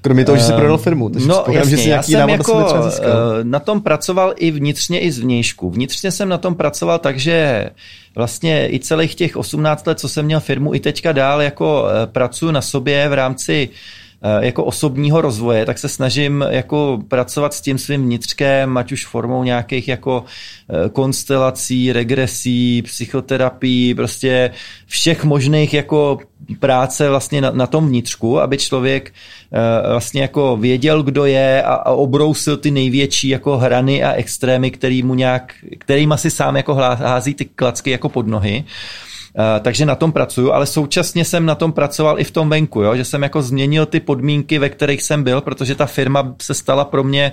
[0.01, 1.09] Kromě toho, že jsi ehm, prodal firmu.
[1.09, 3.09] Takže no, jasně, že jsi já jsem jako na, eh,
[3.43, 5.71] na tom pracoval i vnitřně, i zvnějšku.
[5.71, 7.71] Vnitřně jsem na tom pracoval tak, že
[8.15, 12.07] vlastně i celých těch 18 let, co jsem měl firmu, i teďka dál jako eh,
[12.07, 14.04] pracuji na sobě v rámci uh,
[14.41, 19.45] jako osobního rozvoje, tak se snažím jako pracovat s tím svým vnitřkem, ať už formou
[19.45, 24.51] nějakých jako eh, konstelací, regresí, psychoterapii, prostě
[24.87, 26.19] všech možných jako
[26.61, 29.13] práce vlastně na, na tom vnitřku, aby člověk
[29.51, 34.71] uh, vlastně jako věděl, kdo je a, a obrousil ty největší jako hrany a extrémy,
[34.71, 38.65] který mu nějak, kterým asi sám jako hází ty klacky jako pod nohy.
[38.67, 38.71] Uh,
[39.14, 39.14] Eh,
[39.61, 42.97] takže na tom pracuju, ale současně jsem na tom pracoval i v tom venku, jo?
[42.97, 46.85] že jsem jako změnil ty podmínky, ve kterých jsem byl, protože ta firma se stala
[46.85, 47.33] pro mě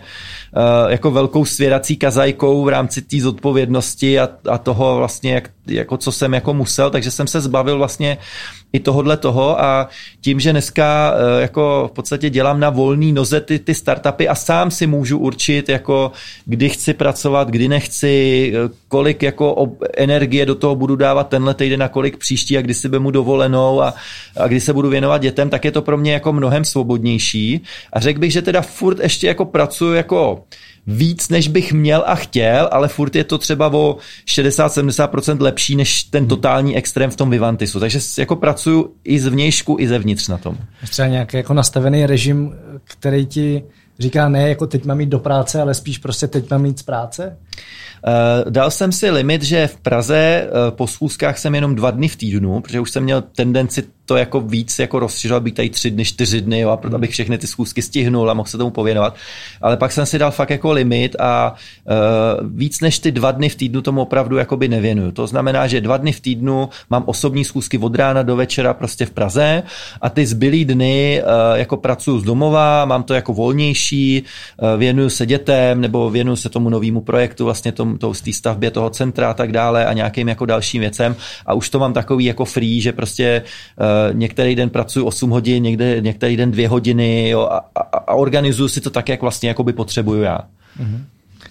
[0.55, 5.97] uh, jako velkou svěrací kazajkou v rámci té zodpovědnosti a, a toho vlastně, jak, jako
[5.97, 8.17] co jsem jako musel, takže jsem se zbavil vlastně
[8.73, 9.89] i tohodle toho a
[10.21, 14.35] tím, že dneska eh, jako v podstatě dělám na volný noze ty, ty startupy a
[14.35, 16.11] sám si můžu určit, jako
[16.45, 21.83] kdy chci pracovat, kdy nechci, eh, kolik jako energie do toho budu dávat tenhle týden
[21.83, 23.93] a kolik příští a kdy si mu dovolenou a,
[24.37, 27.63] a kdy se budu věnovat dětem, tak je to pro mě jako mnohem svobodnější.
[27.93, 30.43] A řekl bych, že teda furt ještě jako pracuji jako
[30.87, 36.03] víc, než bych měl a chtěl, ale furt je to třeba o 60-70% lepší než
[36.03, 36.29] ten hmm.
[36.29, 37.79] totální extrém v tom Vivantisu.
[37.79, 40.57] Takže jako pracuju i zvnějšku, i zevnitř na tom.
[40.89, 43.63] Třeba nějaký jako nastavený režim, který ti
[43.99, 46.83] říká ne, jako teď mám jít do práce, ale spíš prostě teď mám jít z
[46.83, 47.37] práce?
[48.07, 52.07] Uh, dal jsem si limit, že v Praze uh, po schůzkách jsem jenom dva dny
[52.07, 55.91] v týdnu, protože už jsem měl tendenci to jako víc jako rozšiřovat, být tady tři
[55.91, 58.69] dny, čtyři dny, jo, a proto abych všechny ty schůzky stihnul a mohl se tomu
[58.69, 59.15] pověnovat.
[59.61, 63.49] Ale pak jsem si dal fakt jako limit a uh, víc než ty dva dny
[63.49, 65.11] v týdnu tomu opravdu jakoby nevěnuju.
[65.11, 69.05] To znamená, že dva dny v týdnu mám osobní schůzky od rána do večera prostě
[69.05, 69.63] v Praze
[70.01, 74.23] a ty zbylý dny uh, jako pracuji z domova, mám to jako volnější,
[74.61, 78.71] uh, věnuju se dětem nebo věnuju se tomu novému projektu, vlastně tomu, to, té stavbě
[78.71, 81.15] toho centra a tak dále a nějakým jako dalším věcem
[81.45, 83.43] a už to mám takový jako free, že prostě
[83.79, 88.13] uh, některý den pracuji 8 hodin, někde, některý den 2 hodiny jo, a, a, a
[88.13, 90.39] organizuju si to tak, jak vlastně jakoby potřebuju já.
[90.79, 91.03] Mm-hmm.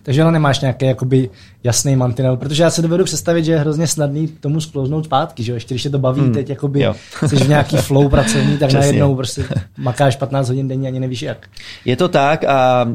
[0.03, 1.31] Takže ale nemáš nějaký jakoby
[1.65, 5.53] jasný mantinel, protože já se dovedu představit, že je hrozně snadný tomu sklouznout zpátky, že
[5.53, 5.57] jo?
[5.57, 6.33] ještě když se to baví hmm.
[6.33, 6.95] teď, jakoby jo.
[7.27, 9.45] jsi v nějaký flow pracovní, tak najednou prostě
[9.79, 11.49] makáš 15 hodin denně, ani nevíš jak.
[11.85, 12.87] Je to tak a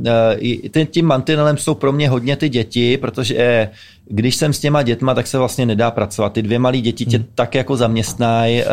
[0.75, 3.69] uh, tím mantinelem jsou pro mě hodně ty děti, protože
[4.09, 6.33] když jsem s těma dětma, tak se vlastně nedá pracovat.
[6.33, 7.25] Ty dvě malé děti tě hmm.
[7.35, 8.69] tak jako zaměstnají, uh,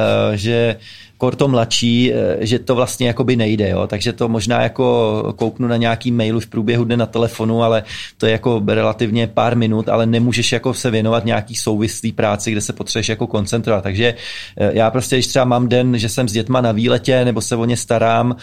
[1.22, 3.86] korto mladší, eh, že to vlastně jakoby nejde, jo?
[3.86, 7.82] takže to možná jako kouknu na nějaký mailu v průběhu dne na telefonu, ale
[8.18, 12.60] to je jako relativně pár minut, ale nemůžeš jako se věnovat nějaký souvislý práci, kde
[12.60, 13.82] se potřebuješ jako koncentrovat.
[13.82, 14.14] Takže
[14.56, 17.56] eh, já prostě, když třeba mám den, že jsem s dětma na výletě nebo se
[17.56, 18.36] o ně starám,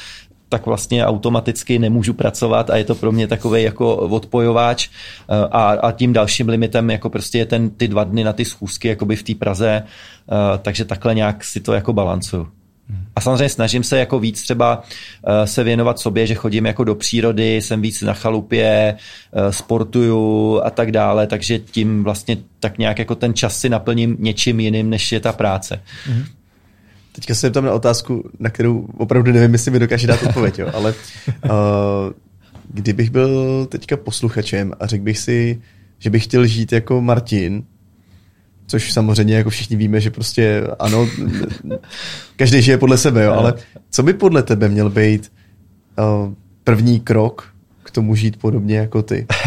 [0.50, 5.64] tak vlastně automaticky nemůžu pracovat a je to pro mě takový jako odpojováč eh, a,
[5.84, 9.16] a tím dalším limitem jako prostě je ten ty dva dny na ty schůzky jakoby
[9.16, 9.84] v té Praze,
[10.62, 12.59] takže takhle nějak si to jako balancuju.
[13.16, 14.84] A samozřejmě snažím se jako víc třeba
[15.28, 18.96] eh, se věnovat sobě, že chodím jako do přírody, jsem víc na chalupě,
[19.34, 24.18] eh, sportuju a tak dále, takže tím vlastně tak nějak jako ten čas si naplním
[24.20, 25.82] něčím jiným, než je ta práce.
[26.10, 26.26] Mm-hmm.
[27.12, 30.72] teďka se tam na otázku, na kterou opravdu nevím, jestli mi dokáže dát odpověď, jo,
[30.74, 30.94] ale
[31.44, 31.50] uh,
[32.74, 35.62] kdybych byl teďka posluchačem a řekl bych si,
[36.00, 37.64] že bych chtěl žít jako Martin,
[38.70, 41.10] což samozřejmě jako všichni víme, že prostě ano,
[42.36, 43.54] každý žije podle sebe, jo, ale
[43.92, 45.32] co by podle tebe měl být
[46.00, 47.50] uh, první krok
[47.84, 49.28] k tomu žít podobně jako ty?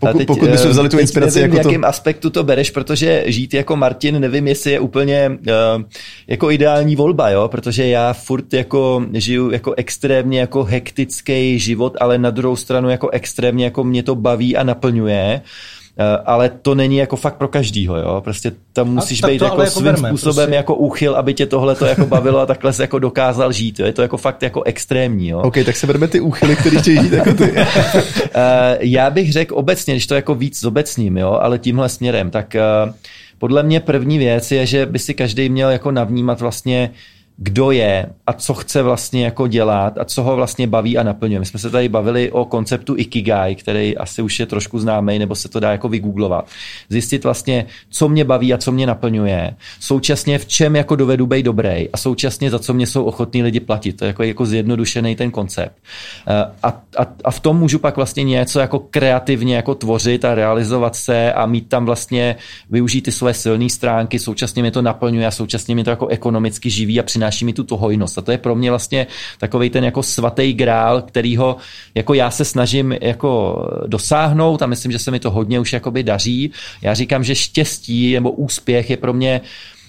[0.00, 1.86] Pokud, teď, pokud bychom vzali tu inspiraci nevím, jako v jakém to...
[1.86, 5.82] aspektu to bereš, protože žít jako Martin, nevím, jestli je úplně uh,
[6.26, 12.18] jako ideální volba, jo, protože já furt jako žiju jako extrémně jako hektický život, ale
[12.18, 15.40] na druhou stranu jako extrémně jako mě to baví a naplňuje.
[15.44, 15.81] Eh,
[16.24, 18.20] ale to není jako fakt pro každýho, jo.
[18.24, 20.56] Prostě tam musíš být jako, jako svým verme, způsobem prostě...
[20.56, 23.80] jako úchyl, aby tě tohle to jako bavilo a takhle se jako dokázal žít.
[23.80, 23.86] Jo.
[23.86, 25.38] Je to jako fakt jako extrémní, jo.
[25.38, 27.54] OK, tak se bereme ty úchyly, který chtějí žít jako ty.
[28.34, 32.54] Eh, já bych řekl obecně, když to jako víc zobecním, jo, ale tímhle směrem, tak
[32.54, 32.62] eh,
[33.38, 36.90] podle mě první věc je, že by si každý měl jako navnímat vlastně,
[37.36, 41.40] kdo je a co chce vlastně jako dělat a co ho vlastně baví a naplňuje.
[41.40, 45.34] My jsme se tady bavili o konceptu Ikigai, který asi už je trošku známý, nebo
[45.34, 46.48] se to dá jako vygooglovat.
[46.88, 49.56] Zjistit vlastně, co mě baví a co mě naplňuje.
[49.80, 53.60] Současně v čem jako dovedu být dobrý a současně za co mě jsou ochotní lidi
[53.60, 53.92] platit.
[53.92, 55.76] To je jako, jako zjednodušený ten koncept.
[56.26, 56.68] Eh, a,
[56.98, 61.32] a, a, v tom můžu pak vlastně něco jako kreativně jako tvořit a realizovat se
[61.32, 62.36] a mít tam vlastně
[62.70, 66.70] využít ty své silné stránky, současně mě to naplňuje a současně mě to jako ekonomicky
[66.70, 68.18] živí a přináší přináší mi tu hojnost.
[68.18, 69.06] A to je pro mě vlastně
[69.38, 71.56] takový ten jako svatý grál, kterýho
[71.94, 76.02] jako já se snažím jako dosáhnout a myslím, že se mi to hodně už jakoby
[76.02, 76.50] daří.
[76.82, 79.40] Já říkám, že štěstí nebo úspěch je pro mě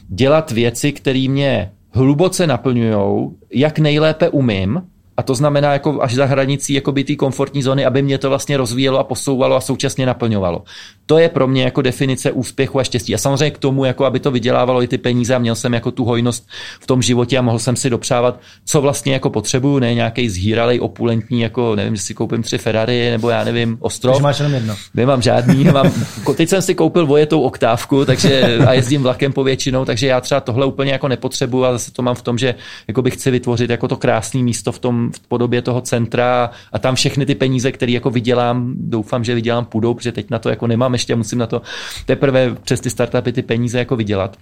[0.08, 4.82] dělat věci, které mě hluboce naplňují, jak nejlépe umím,
[5.18, 8.30] a to znamená jako až za hranicí jako by té komfortní zóny, aby mě to
[8.30, 10.64] vlastně rozvíjelo a posouvalo a současně naplňovalo.
[11.06, 13.16] To je pro mě jako definice úspěchu a štěstí.
[13.16, 15.92] A samozřejmě k tomu, jako aby to vydělávalo i ty peníze a měl jsem jako
[15.92, 16.48] tu hojnost
[16.80, 20.80] v tom životě a mohl jsem si dopřávat, co vlastně jako potřebuju, ne nějaký zhýralej,
[20.80, 24.22] opulentní, jako nevím, že si koupím tři Ferrari nebo já nevím, ostrov.
[24.22, 24.76] máš jenom jedno.
[24.94, 25.92] Nemám žádný, nemám,
[26.36, 30.42] teď jsem si koupil vojetou oktávku, takže a jezdím vlakem po většinou, takže já třeba
[30.42, 32.56] tohle úplně jako nepotřebuju a zase to mám v tom, že
[32.88, 36.80] jako bych chci vytvořit jako to krásné místo v tom v podobě toho centra a
[36.80, 40.50] tam všechny ty peníze, které jako vydělám, doufám, že vydělám půjdou, protože teď na to
[40.50, 41.62] jako nemám ještě, musím na to
[42.06, 44.38] teprve přes ty startupy ty peníze jako vydělat.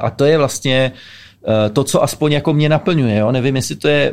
[0.00, 0.92] A to je vlastně
[1.66, 3.16] e, to, co aspoň jako mě naplňuje.
[3.16, 3.32] Jo?
[3.32, 4.12] Nevím, jestli to je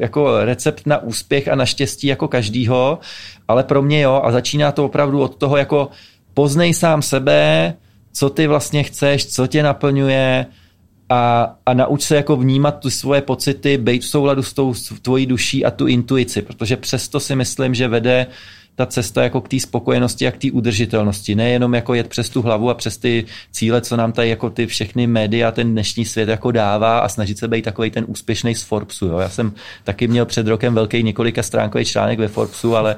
[0.00, 2.98] jako recept na úspěch a na štěstí jako každýho,
[3.48, 5.88] ale pro mě jo a začíná to opravdu od toho jako
[6.34, 7.74] poznej sám sebe,
[8.12, 10.46] co ty vlastně chceš, co tě naplňuje,
[11.08, 15.26] a, a nauč se jako vnímat tu svoje pocity, být v souladu s tou tvojí
[15.26, 18.26] duší a tu intuici, protože přesto si myslím, že vede
[18.76, 21.34] ta cesta jako k té spokojenosti a k té udržitelnosti.
[21.34, 24.66] Nejenom jako jet přes tu hlavu a přes ty cíle, co nám tady jako ty
[24.66, 28.62] všechny média, ten dnešní svět jako dává a snažit se být takový ten úspěšný z
[28.62, 29.06] Forbesu.
[29.06, 29.18] Jo.
[29.18, 29.52] Já jsem
[29.84, 32.96] taky měl před rokem velký několika stránkový článek ve Forbesu, ale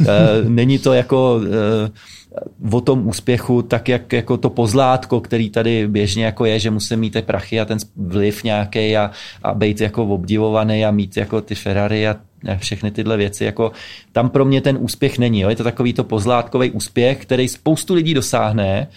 [0.00, 0.06] uh,
[0.48, 6.24] není to jako uh, o tom úspěchu, tak jak jako to pozlátko, který tady běžně
[6.24, 9.10] jako je, že musím mít ty prachy a ten vliv nějaký a,
[9.42, 12.16] a být jako obdivovaný a mít jako ty Ferrari a
[12.56, 13.72] všechny tyhle věci, jako
[14.12, 15.40] tam pro mě ten úspěch není.
[15.40, 15.48] Jo?
[15.48, 18.88] Je to takový to pozlátkový úspěch, který spoustu lidí dosáhne,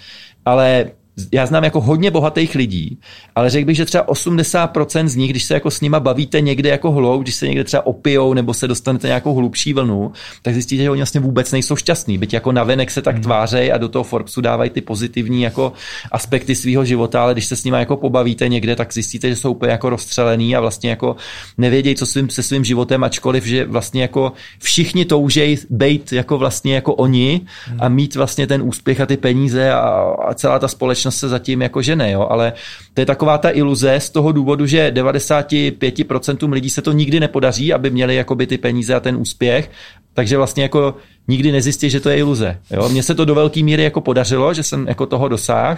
[0.45, 0.91] ale
[1.31, 2.99] já znám jako hodně bohatých lidí,
[3.35, 6.69] ale řekl bych, že třeba 80% z nich, když se jako s nima bavíte někde
[6.69, 10.11] jako hlou, když se někde třeba opijou nebo se dostanete nějakou hlubší vlnu,
[10.41, 12.17] tak zjistíte, že oni vlastně vůbec nejsou šťastní.
[12.17, 13.23] Byť jako navenek se tak hmm.
[13.23, 15.73] tvářejí a do toho Forbesu dávají ty pozitivní jako
[16.11, 19.51] aspekty svého života, ale když se s nima jako pobavíte někde, tak zjistíte, že jsou
[19.51, 21.15] úplně jako rozstřelený a vlastně jako
[21.57, 26.75] nevědějí, co svým, se svým životem, ačkoliv, že vlastně jako všichni toužejí být jako vlastně
[26.75, 27.41] jako oni
[27.79, 27.95] a hmm.
[27.95, 29.79] mít vlastně ten úspěch a ty peníze a,
[30.27, 32.53] a celá ta společnost společnost se zatím jako žene, jo, ale
[32.93, 37.73] to je taková ta iluze z toho důvodu, že 95% lidí se to nikdy nepodaří,
[37.73, 39.71] aby měli jakoby ty peníze a ten úspěch,
[40.13, 40.95] takže vlastně jako
[41.27, 42.57] nikdy nezjistí, že to je iluze.
[42.71, 42.89] Jo.
[42.89, 45.77] Mně se to do velké míry jako podařilo, že jsem jako toho dosáhl,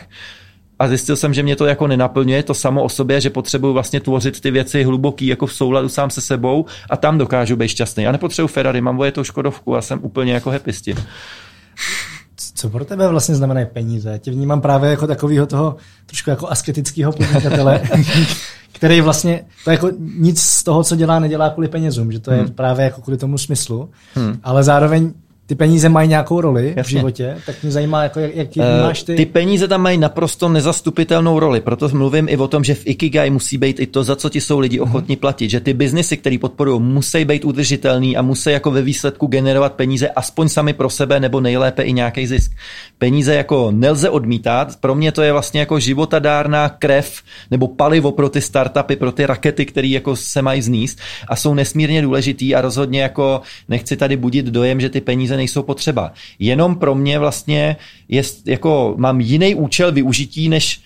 [0.79, 3.99] a zjistil jsem, že mě to jako nenaplňuje to samo o sobě, že potřebuju vlastně
[3.99, 8.03] tvořit ty věci hluboký, jako v souladu sám se sebou a tam dokážu být šťastný.
[8.03, 10.97] Já nepotřebuji Ferrari, mám tu Škodovku a jsem úplně jako happy s tím
[12.55, 14.19] co pro tebe vlastně znamenají peníze?
[14.19, 15.75] Tě vnímám právě jako takového toho
[16.05, 17.81] trošku jako asketického podnikatele,
[18.71, 22.37] který vlastně, to jako nic z toho, co dělá, nedělá kvůli penězům, že to je
[22.37, 22.51] hmm.
[22.51, 24.39] právě jako kvůli tomu smyslu, hmm.
[24.43, 25.13] ale zároveň
[25.47, 26.83] ty peníze mají nějakou roli Jasně.
[26.83, 29.15] v životě, tak mě zajímá, jako jak, jak uh, máš ty...
[29.15, 33.29] Ty peníze tam mají naprosto nezastupitelnou roli, proto mluvím i o tom, že v Ikigai
[33.29, 34.89] musí být i to, za co ti jsou lidi mhm.
[34.89, 39.27] ochotní platit, že ty biznesy, které podporují, musí být udržitelný a musí jako ve výsledku
[39.27, 42.51] generovat peníze aspoň sami pro sebe nebo nejlépe i nějaký zisk.
[42.97, 47.21] Peníze jako nelze odmítat, pro mě to je vlastně jako životadárná krev
[47.51, 51.53] nebo palivo pro ty startupy, pro ty rakety, které jako se mají zníst a jsou
[51.53, 56.11] nesmírně důležitý a rozhodně jako nechci tady budit dojem, že ty peníze nejsou potřeba.
[56.39, 57.77] Jenom pro mě vlastně
[58.07, 60.81] je, jako mám jiný účel využití, než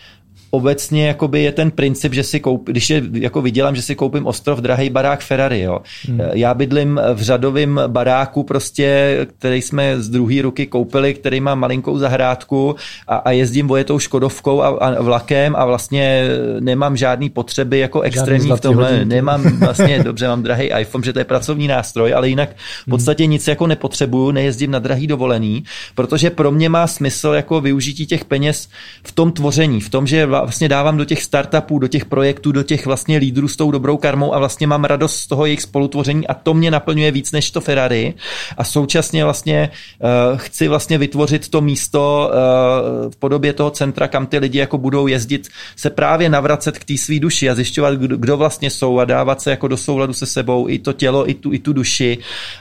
[0.49, 4.27] obecně jakoby je ten princip, že si koup, když je, jako vydělám, že si koupím
[4.27, 5.61] ostrov, drahý barák Ferrari.
[5.61, 5.79] Jo.
[6.07, 6.19] Hmm.
[6.33, 11.97] Já bydlím v řadovém baráku, prostě, který jsme z druhé ruky koupili, který má malinkou
[11.97, 12.75] zahrádku
[13.07, 16.27] a, a jezdím vojetou Škodovkou a, a vlakem a vlastně
[16.59, 18.91] nemám žádný potřeby jako extrémní v tomhle.
[18.91, 19.15] Hodinky.
[19.15, 22.49] Nemám vlastně, dobře, mám drahý iPhone, že to je pracovní nástroj, ale jinak
[22.87, 25.63] v podstatě nic jako nepotřebuju, nejezdím na drahý dovolený,
[25.95, 28.69] protože pro mě má smysl jako využití těch peněz
[29.03, 32.63] v tom tvoření, v tom, že vlastně dávám do těch startupů, do těch projektů, do
[32.63, 36.27] těch vlastně lídrů s tou dobrou karmou a vlastně mám radost z toho jejich spolutvoření
[36.27, 38.13] a to mě naplňuje víc než to Ferrari.
[38.57, 39.69] A současně vlastně
[39.99, 44.77] uh, chci vlastně vytvořit to místo uh, v podobě toho centra, kam ty lidi jako
[44.77, 48.99] budou jezdit se právě navracet k té své duši a zjišťovat, kdo, kdo vlastně jsou
[48.99, 51.73] a dávat se jako do souladu se sebou i to tělo, i tu, i tu
[51.73, 52.17] duši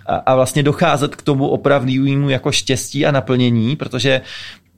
[0.07, 4.21] a, a vlastně docházet k tomu opravdému jako štěstí a naplnění, protože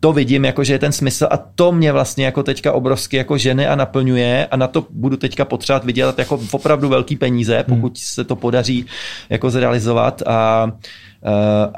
[0.01, 3.39] to vidím, jako že je ten smysl a to mě vlastně jako teďka obrovsky jako
[3.39, 7.65] ženy a naplňuje a na to budu teďka potřebovat vydělat jako opravdu velký peníze, hmm.
[7.65, 7.97] pokud hmm.
[7.97, 8.87] se to podaří
[9.31, 10.73] jako zrealizovat a,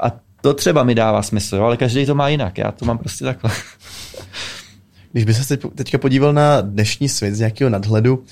[0.01, 0.11] a
[0.41, 1.63] to třeba mi dává smysl, jo?
[1.63, 3.51] ale každý to má jinak, já to mám prostě takhle.
[5.11, 8.23] Když by se teďka podíval na dnešní svět z nějakého nadhledu,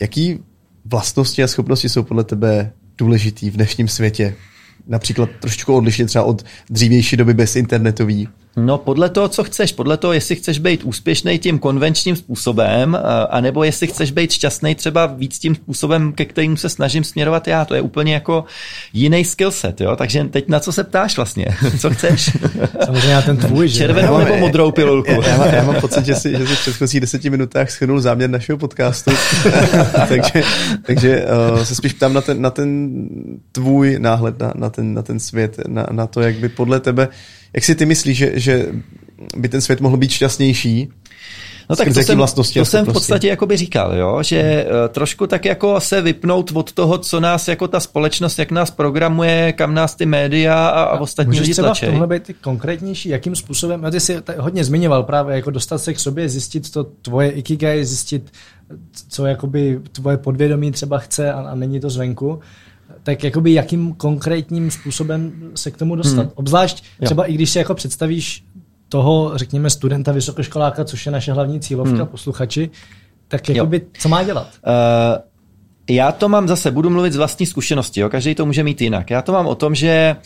[0.00, 0.38] jaký
[0.84, 4.34] vlastnosti a schopnosti jsou podle tebe důležitý v dnešním světě?
[4.86, 9.96] Například trošičku odlišně třeba od dřívější doby bez internetový No podle toho, co chceš, podle
[9.96, 12.98] toho, jestli chceš být úspěšný tím konvenčním způsobem,
[13.30, 17.64] anebo jestli chceš být šťastný třeba víc tím způsobem, ke kterým se snažím směrovat já.
[17.64, 18.44] To je úplně jako
[18.92, 19.96] jiný skillset, jo?
[19.96, 21.46] Takže teď na co se ptáš vlastně?
[21.78, 22.30] Co chceš?
[22.84, 23.78] Samozřejmě na ten tvůj, že?
[23.78, 25.10] Červenou nebo modrou pilulku?
[25.10, 28.00] Já, já, mám, já mám pocit, že si, že si v předchozích deseti minutách schrnul
[28.00, 29.10] záměr našeho podcastu,
[30.08, 30.42] takže,
[30.86, 32.90] takže uh, se spíš ptám na ten, na ten
[33.52, 37.08] tvůj náhled na, na, ten, na ten svět, na, na to, jak by podle tebe
[37.52, 38.66] jak si ty myslíš, že, že
[39.36, 40.88] by ten svět mohl být šťastnější?
[41.70, 42.18] No tak to jsem,
[42.54, 44.88] to jsem v podstatě jako by říkal, jo, že hmm.
[44.88, 49.52] trošku tak jako se vypnout od toho, co nás jako ta společnost, jak nás programuje,
[49.52, 51.86] kam nás ty média a, a ostatní lidi třeba tlačí.
[51.86, 56.00] v tomhle být konkrétnější, jakým způsobem, ty jsi hodně zmiňoval právě, jako dostat se k
[56.00, 58.32] sobě, zjistit to tvoje ikigai, zjistit,
[59.08, 62.40] co jakoby tvoje podvědomí třeba chce a, a není to zvenku
[63.02, 66.22] tak jakoby jakým konkrétním způsobem se k tomu dostat.
[66.22, 66.30] Hmm.
[66.34, 67.32] Obzvlášť třeba jo.
[67.32, 68.44] i když si jako představíš
[68.88, 72.06] toho, řekněme, studenta vysokoškoláka, což je naše hlavní cílovka, hmm.
[72.06, 72.70] posluchači,
[73.28, 73.86] tak jakoby, jo.
[73.98, 74.48] co má dělat?
[74.66, 75.22] Uh,
[75.96, 78.08] já to mám zase, budu mluvit z vlastní zkušenosti, jo?
[78.08, 79.10] každý to může mít jinak.
[79.10, 80.22] Já to mám o tom, že uh,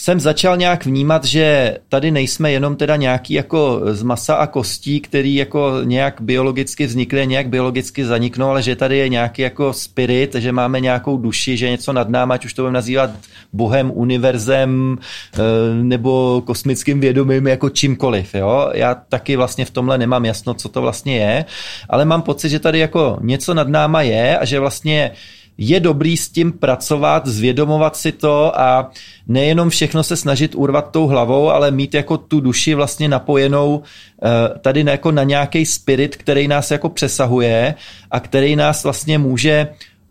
[0.00, 5.00] jsem začal nějak vnímat, že tady nejsme jenom teda nějaký jako z masa a kostí,
[5.00, 10.34] který jako nějak biologicky vznikly, nějak biologicky zaniknou, ale že tady je nějaký jako spirit,
[10.34, 13.10] že máme nějakou duši, že něco nad náma, ať už to budeme nazývat
[13.52, 15.38] bohem, univerzem eh,
[15.82, 18.34] nebo kosmickým vědomím, jako čímkoliv.
[18.34, 18.70] Jo?
[18.74, 21.44] Já taky vlastně v tomhle nemám jasno, co to vlastně je,
[21.88, 25.10] ale mám pocit, že tady jako něco nad náma je a že vlastně
[25.58, 28.90] je dobrý s tím pracovat, zvědomovat si to a
[29.26, 33.82] nejenom všechno se snažit urvat tou hlavou, ale mít jako tu duši vlastně napojenou
[34.22, 37.74] eh, tady jako na nějaký spirit, který nás jako přesahuje
[38.10, 39.68] a který nás vlastně může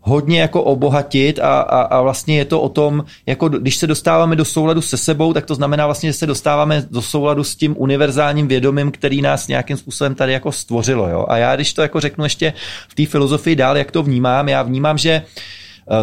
[0.08, 4.36] hodně jako obohatit a, a, a vlastně je to o tom, jako když se dostáváme
[4.36, 7.74] do souladu se sebou, tak to znamená vlastně, že se dostáváme do souladu s tím
[7.78, 11.08] univerzálním vědomím, který nás nějakým způsobem tady jako stvořilo.
[11.08, 11.26] Jo?
[11.28, 12.52] A já když to jako řeknu ještě
[12.88, 15.58] v té filozofii dál, jak to vnímám, já vnímám, že uh,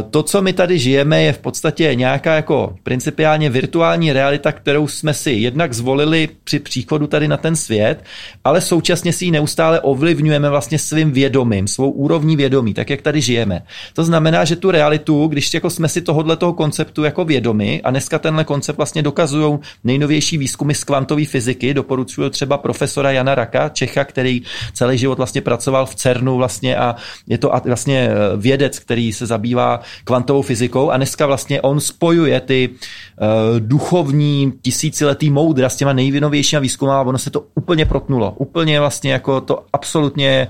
[0.10, 5.14] to, co my tady žijeme, je v podstatě nějaká jako principiálně virtuální realita, kterou jsme
[5.14, 8.04] si jednak zvolili při příchodu tady na ten svět,
[8.44, 13.22] ale současně si ji neustále ovlivňujeme vlastně svým vědomím, svou úrovní vědomí, tak jak tady
[13.22, 13.62] žijeme.
[13.94, 17.92] To znamená, že tu realitu, když jako jsme si tohohle toho konceptu jako vědomi, a
[17.92, 23.70] dneska tenhle koncept vlastně dokazují nejnovější výzkumy z kvantové fyziky, doporučuju třeba profesora Jana Raka,
[23.70, 24.42] Čecha, který
[24.74, 26.96] celý život vlastně pracoval v CERNu vlastně a
[27.28, 31.80] je to vlastně eh, vědec, který se zabývá a kvantovou fyzikou a dneska vlastně on
[31.80, 37.86] spojuje ty uh, duchovní tisíciletý moudra s těma nejvinovějšíma výzkumama a ono se to úplně
[37.86, 38.34] protnulo.
[38.38, 40.48] Úplně vlastně jako to absolutně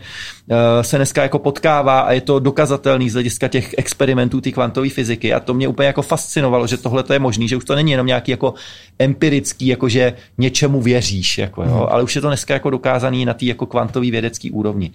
[0.48, 4.90] uh, se dneska jako potkává a je to dokazatelný z hlediska těch experimentů ty kvantové
[4.90, 7.92] fyziky a to mě úplně jako fascinovalo, že tohle je možný, že už to není
[7.92, 8.54] jenom nějaký jako
[9.00, 11.88] empirický, jako že něčemu věříš, jako, jo, hmm.
[11.90, 14.92] ale už je to dneska jako dokázaný na té jako kvantové vědecké úrovni.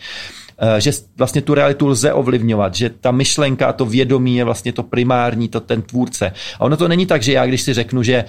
[0.62, 4.82] Eh, že vlastně tu realitu lze ovlivňovat, že ta myšlenka to vědomí je vlastně to
[4.82, 6.32] primární, to ten tvůrce.
[6.58, 8.24] A ono to není tak, že já když si řeknu, že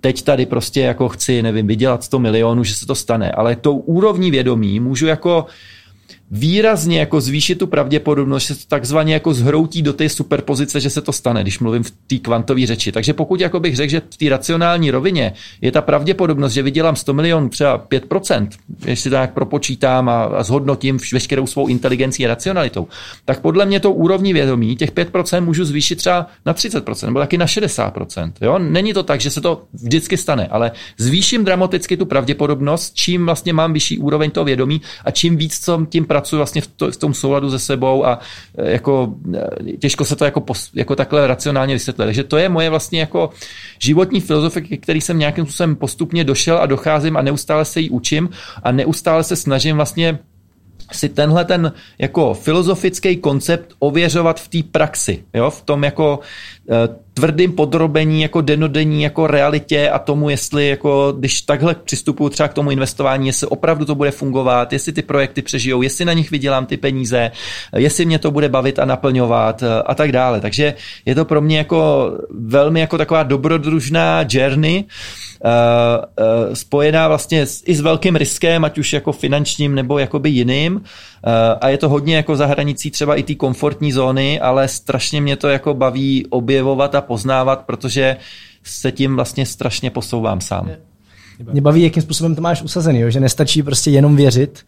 [0.00, 3.76] teď tady prostě jako chci, nevím, vydělat 100 milionů, že se to stane, ale tou
[3.76, 5.46] úrovní vědomí můžu jako
[6.30, 10.90] výrazně jako zvýšit tu pravděpodobnost, že se to takzvaně jako zhroutí do té superpozice, že
[10.90, 12.92] se to stane, když mluvím v té kvantové řeči.
[12.92, 16.96] Takže pokud jako bych řekl, že v té racionální rovině je ta pravděpodobnost, že vydělám
[16.96, 18.48] 100 milionů třeba 5%,
[18.86, 22.88] jestli to tak propočítám a, a zhodnotím veškerou svou inteligencí a racionalitou,
[23.24, 27.38] tak podle mě to úrovní vědomí, těch 5% můžu zvýšit třeba na 30% nebo taky
[27.38, 28.32] na 60%.
[28.40, 28.58] Jo?
[28.58, 33.52] Není to tak, že se to vždycky stane, ale zvýším dramaticky tu pravděpodobnost, čím vlastně
[33.52, 37.14] mám vyšší úroveň toho vědomí a čím víc co tím vlastně v, to, v tom
[37.14, 38.18] souladu se sebou a
[38.58, 42.04] e, jako e, těžko se to jako, pos, jako takhle racionálně vysvětlit.
[42.04, 43.30] Takže to je moje vlastně jako
[43.78, 48.28] životní filozofie, který jsem nějakým způsobem postupně došel a docházím a neustále se jí učím
[48.62, 50.18] a neustále se snažím vlastně
[50.92, 55.50] si tenhle ten jako filozofický koncept ověřovat v té praxi, jo?
[55.50, 56.20] v tom jako
[56.70, 56.88] e,
[57.20, 62.54] tvrdým podrobení jako denodenní jako realitě a tomu, jestli jako, když takhle přistupuju třeba k
[62.54, 66.66] tomu investování, jestli opravdu to bude fungovat, jestli ty projekty přežijou, jestli na nich vydělám
[66.66, 67.30] ty peníze,
[67.76, 70.40] jestli mě to bude bavit a naplňovat e, a tak dále.
[70.40, 70.74] Takže
[71.06, 74.84] je to pro mě jako velmi jako taková dobrodružná journey,
[75.44, 75.50] uh,
[76.48, 80.80] uh, spojená vlastně s, i s velkým riskem, ať už jako finančním nebo jakoby jiným.
[81.26, 85.20] Uh, a je to hodně jako za hranicí třeba i té komfortní zóny, ale strašně
[85.20, 88.16] mě to jako baví objevovat a poznávat, protože
[88.64, 90.70] se tím vlastně strašně posouvám sám.
[91.52, 93.10] Mě baví, jakým způsobem to máš usazený, jo?
[93.10, 94.64] že nestačí prostě jenom věřit,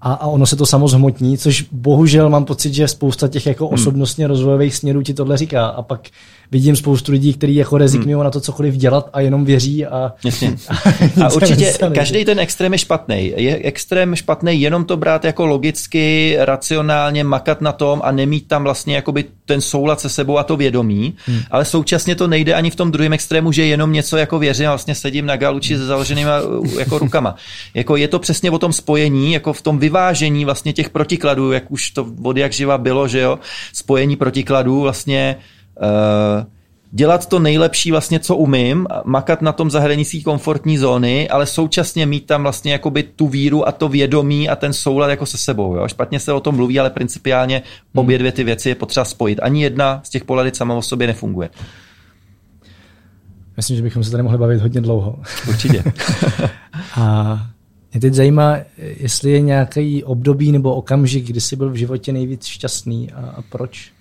[0.00, 3.66] a, a ono se to samo zhmotní, což bohužel mám pocit, že spousta těch jako
[3.66, 3.74] hmm.
[3.74, 6.08] osobnostně rozvojových směrů ti tohle říká a pak
[6.52, 8.24] vidím spoustu lidí, kteří jako rezignují hmm.
[8.24, 10.12] na to cokoliv dělat a jenom věří a...
[10.24, 10.56] Jasně.
[11.20, 13.32] A, a určitě nestane, každý ten extrém je špatný.
[13.36, 18.64] Je extrém špatný jenom to brát jako logicky, racionálně, makat na tom a nemít tam
[18.64, 21.40] vlastně jakoby ten soulad se sebou a to vědomí, hmm.
[21.50, 24.70] ale současně to nejde ani v tom druhém extrému, že jenom něco jako věřím a
[24.70, 26.32] vlastně sedím na galuči se založenýma
[26.78, 27.34] jako rukama.
[27.74, 31.70] Jako je to přesně o tom spojení, jako v tom vyvážení vlastně těch protikladů, jak
[31.70, 33.38] už to od jak živa bylo, že jo,
[33.72, 35.36] spojení protikladů vlastně
[35.82, 36.46] uh,
[36.92, 42.06] dělat to nejlepší vlastně, co umím, makat na tom za hranicí komfortní zóny, ale současně
[42.06, 45.76] mít tam vlastně jakoby tu víru a to vědomí a ten soulad jako se sebou.
[45.76, 45.88] Jo?
[45.88, 47.62] Špatně se o tom mluví, ale principiálně
[47.94, 49.38] obě dvě ty věci je potřeba spojit.
[49.42, 51.50] Ani jedna z těch polarit sama o sobě nefunguje.
[53.56, 55.18] Myslím, že bychom se tady mohli bavit hodně dlouho.
[55.48, 55.84] Určitě.
[56.96, 57.38] a
[57.92, 62.46] mě teď zajímá, jestli je nějaký období nebo okamžik, kdy jsi byl v životě nejvíc
[62.46, 63.92] šťastný a, a proč?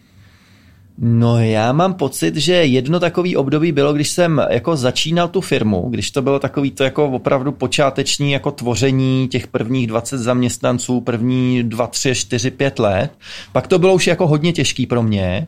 [1.02, 5.90] No já mám pocit, že jedno takový období bylo, když jsem jako začínal tu firmu,
[5.90, 11.64] když to bylo takový to jako opravdu počáteční jako tvoření těch prvních 20 zaměstnanců, první
[11.64, 13.12] 2, 3, 4, 5 let.
[13.52, 15.48] Pak to bylo už jako hodně těžký pro mě.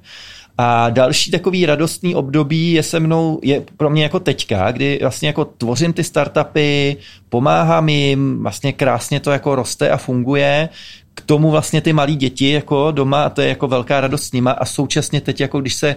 [0.57, 5.27] A další takový radostný období je se mnou, je pro mě jako teďka, kdy vlastně
[5.27, 6.97] jako tvořím ty startupy,
[7.29, 10.69] pomáhám jim, vlastně krásně to jako roste a funguje.
[11.13, 14.31] K tomu vlastně ty malí děti jako doma a to je jako velká radost s
[14.31, 14.51] nima.
[14.51, 15.95] A současně teď jako když se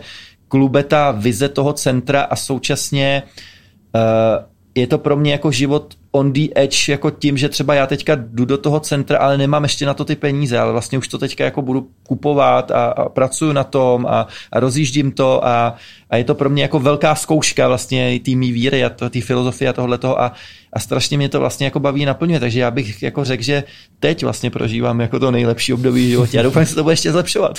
[0.49, 3.23] klube ta vize toho centra a současně
[3.95, 7.87] uh, je to pro mě jako život on the edge, jako tím, že třeba já
[7.87, 11.09] teďka jdu do toho centra, ale nemám ještě na to ty peníze, ale vlastně už
[11.09, 15.77] to teďka jako budu kupovat a, a pracuju na tom a, a rozjíždím to a,
[16.11, 19.69] a je to pro mě jako velká zkouška vlastně té mý víry a té filozofie
[19.69, 20.33] a tohle toho a,
[20.73, 23.65] a strašně mě to vlastně jako baví naplňuje, takže já bych jako řekl, že
[24.01, 26.37] teď vlastně prožívám jako to nejlepší období v životě.
[26.37, 27.59] Já doufám, že se to bude ještě zlepšovat.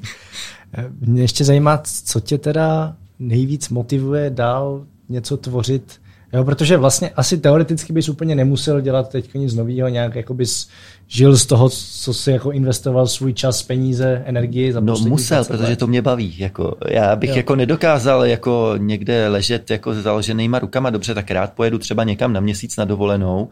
[1.00, 7.38] mě ještě zajímá, co tě teda nejvíc motivuje dál něco tvořit Jo, protože vlastně asi
[7.38, 10.68] teoreticky bys úplně nemusel dělat teď nic nového, nějak jako bys
[11.08, 15.76] žil z toho, co si jako investoval svůj čas, peníze, energii za No musel, protože
[15.76, 16.34] to mě baví.
[16.38, 17.36] Jako, já bych jo.
[17.36, 22.32] jako nedokázal jako někde ležet jako s založenýma rukama, dobře, tak rád pojedu třeba někam
[22.32, 23.48] na měsíc na dovolenou,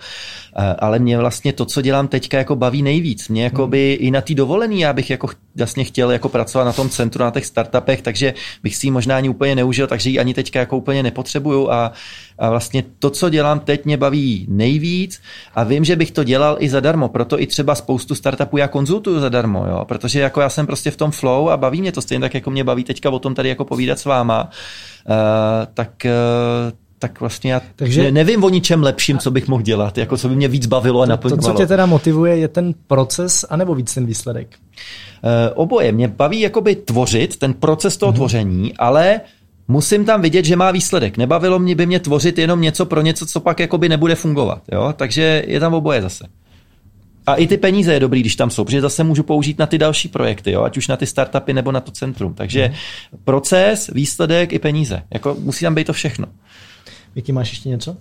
[0.79, 3.29] ale mě vlastně to, co dělám teďka, jako baví nejvíc.
[3.29, 3.71] Mě jako hmm.
[3.71, 7.25] by i na té dovolený já bych jako vlastně chtěl jako pracovat na tom centru,
[7.25, 10.59] na těch startupech, takže bych si ji možná ani úplně neužil, takže ji ani teďka
[10.59, 11.93] jako úplně nepotřebuju a,
[12.39, 15.21] a vlastně to, co dělám teď, mě baví nejvíc
[15.55, 19.21] a vím, že bych to dělal i zadarmo, proto i třeba spoustu startupů já konzultuju
[19.21, 19.85] zadarmo, jo?
[19.89, 22.51] protože jako já jsem prostě v tom flow a baví mě to stejně tak, jako
[22.51, 25.15] mě baví teďka o tom tady jako povídat s váma, uh,
[25.75, 30.17] tak uh, tak vlastně já Takže, nevím o ničem lepším, co bych mohl dělat, jako
[30.17, 31.53] co by mě víc bavilo a naplňovalo.
[31.53, 34.49] To, co tě teda motivuje, je ten proces, anebo víc ten výsledek?
[35.25, 35.93] Uh, oboje.
[35.93, 38.17] Mě baví jakoby tvořit, ten proces toho mm-hmm.
[38.17, 39.21] tvoření, ale
[39.69, 41.17] musím tam vidět, že má výsledek.
[41.17, 44.63] Nebavilo mě by mě tvořit jenom něco pro něco, co pak jakoby nebude fungovat.
[44.73, 44.95] Jo?
[44.97, 46.27] Takže je tam oboje zase.
[47.27, 49.79] A i ty peníze je dobrý, když tam jsou, protože zase můžu použít na ty
[49.79, 50.63] další projekty, jo?
[50.63, 52.35] ať už na ty startupy nebo na to centrum.
[52.35, 52.75] Takže mm.
[53.25, 55.03] proces, výsledek i peníze.
[55.15, 56.27] Jako musí tam být to všechno.
[57.15, 57.97] Jaký máš ještě něco?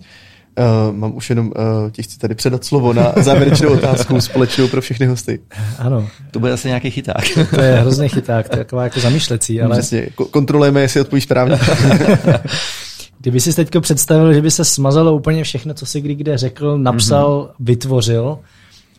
[0.58, 4.80] Uh, mám už jenom, uh, ti chci tady předat slovo na závěrečnou otázku společnou pro
[4.80, 5.40] všechny hosty.
[5.78, 6.08] Ano.
[6.30, 7.24] To bude asi nějaký chyták.
[7.54, 9.76] to je hrozný chyták, to je taková jako zamýšlecí, ale...
[9.76, 11.58] Přesně, kontrolujeme, jestli odpovíš správně.
[13.20, 16.78] Kdyby si teď představil, že by se smazalo úplně všechno, co si kdy kde řekl,
[16.78, 17.64] napsal, mm-hmm.
[17.64, 18.38] vytvořil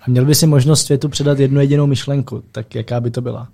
[0.01, 3.47] a měl by si možnost světu předat jednu jedinou myšlenku, tak jaká by to byla?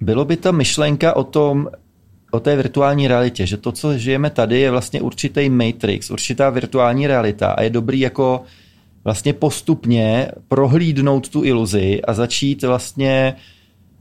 [0.00, 1.68] Bylo by ta myšlenka o tom,
[2.30, 7.06] o té virtuální realitě, že to, co žijeme tady, je vlastně určitý matrix, určitá virtuální
[7.06, 8.42] realita a je dobrý jako
[9.04, 13.36] vlastně postupně prohlídnout tu iluzi a začít vlastně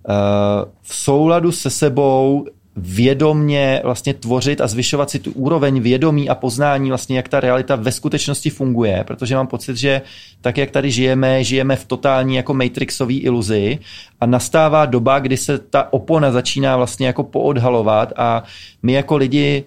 [0.09, 0.15] uh,
[0.81, 2.45] v souladu se sebou
[2.75, 7.75] vědomně vlastně tvořit a zvyšovat si tu úroveň vědomí a poznání vlastně, jak ta realita
[7.75, 10.01] ve skutečnosti funguje, protože mám pocit, že
[10.41, 13.79] tak, jak tady žijeme, žijeme v totální jako matrixové iluzi
[14.21, 18.43] a nastává doba, kdy se ta opona začíná vlastně jako poodhalovat a
[18.83, 19.63] my jako lidi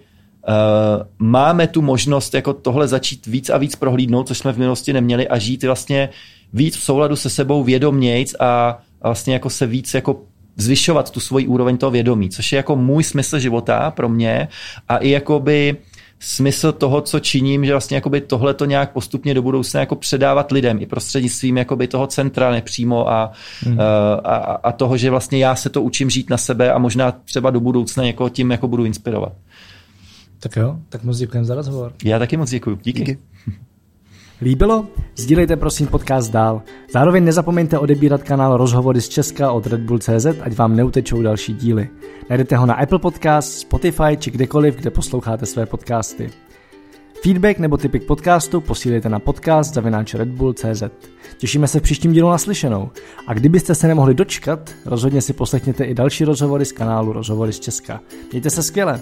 [0.49, 4.93] Uh, máme tu možnost jako tohle začít víc a víc prohlídnout, což jsme v minulosti
[4.93, 6.09] neměli a žít vlastně
[6.53, 10.21] víc v souladu se sebou vědomějc a vlastně jako se víc jako
[10.59, 14.49] zvyšovat tu svoji úroveň toho vědomí, což je jako můj smysl života pro mě
[14.89, 15.77] a i jakoby
[16.21, 20.53] smysl toho, co činím, že vlastně jakoby tohle to nějak postupně do budoucna jako předávat
[20.53, 23.81] lidem i prostřednictvím jakoby toho centra nepřímo a, hmm.
[24.25, 27.51] a, a, toho, že vlastně já se to učím žít na sebe a možná třeba
[27.51, 29.33] do budoucna jako tím jako budu inspirovat.
[30.41, 31.93] Tak jo, tak moc děkujeme za rozhovor.
[32.05, 32.79] Já taky moc děkuji.
[32.83, 32.99] Díky.
[32.99, 33.19] Díky.
[34.43, 34.87] Líbilo?
[35.17, 36.63] Sdílejte prosím podcast dál.
[36.93, 41.55] Zároveň nezapomeňte odebírat kanál Rozhovory z Česka od Red Bull CZ, ať vám neutečou další
[41.55, 41.89] díly.
[42.31, 46.31] Najdete ho na Apple Podcast, Spotify či kdekoliv, kde posloucháte své podcasty.
[47.23, 50.83] Feedback nebo typy k podcastu posílejte na podcast zavináč Red Bull CZ.
[51.39, 52.91] Těšíme se v příštím dílu naslyšenou.
[53.27, 57.61] A kdybyste se nemohli dočkat, rozhodně si poslechněte i další rozhovory z kanálu Rozhovory z
[57.61, 58.01] Česka.
[58.33, 59.01] Mějte se skvěle!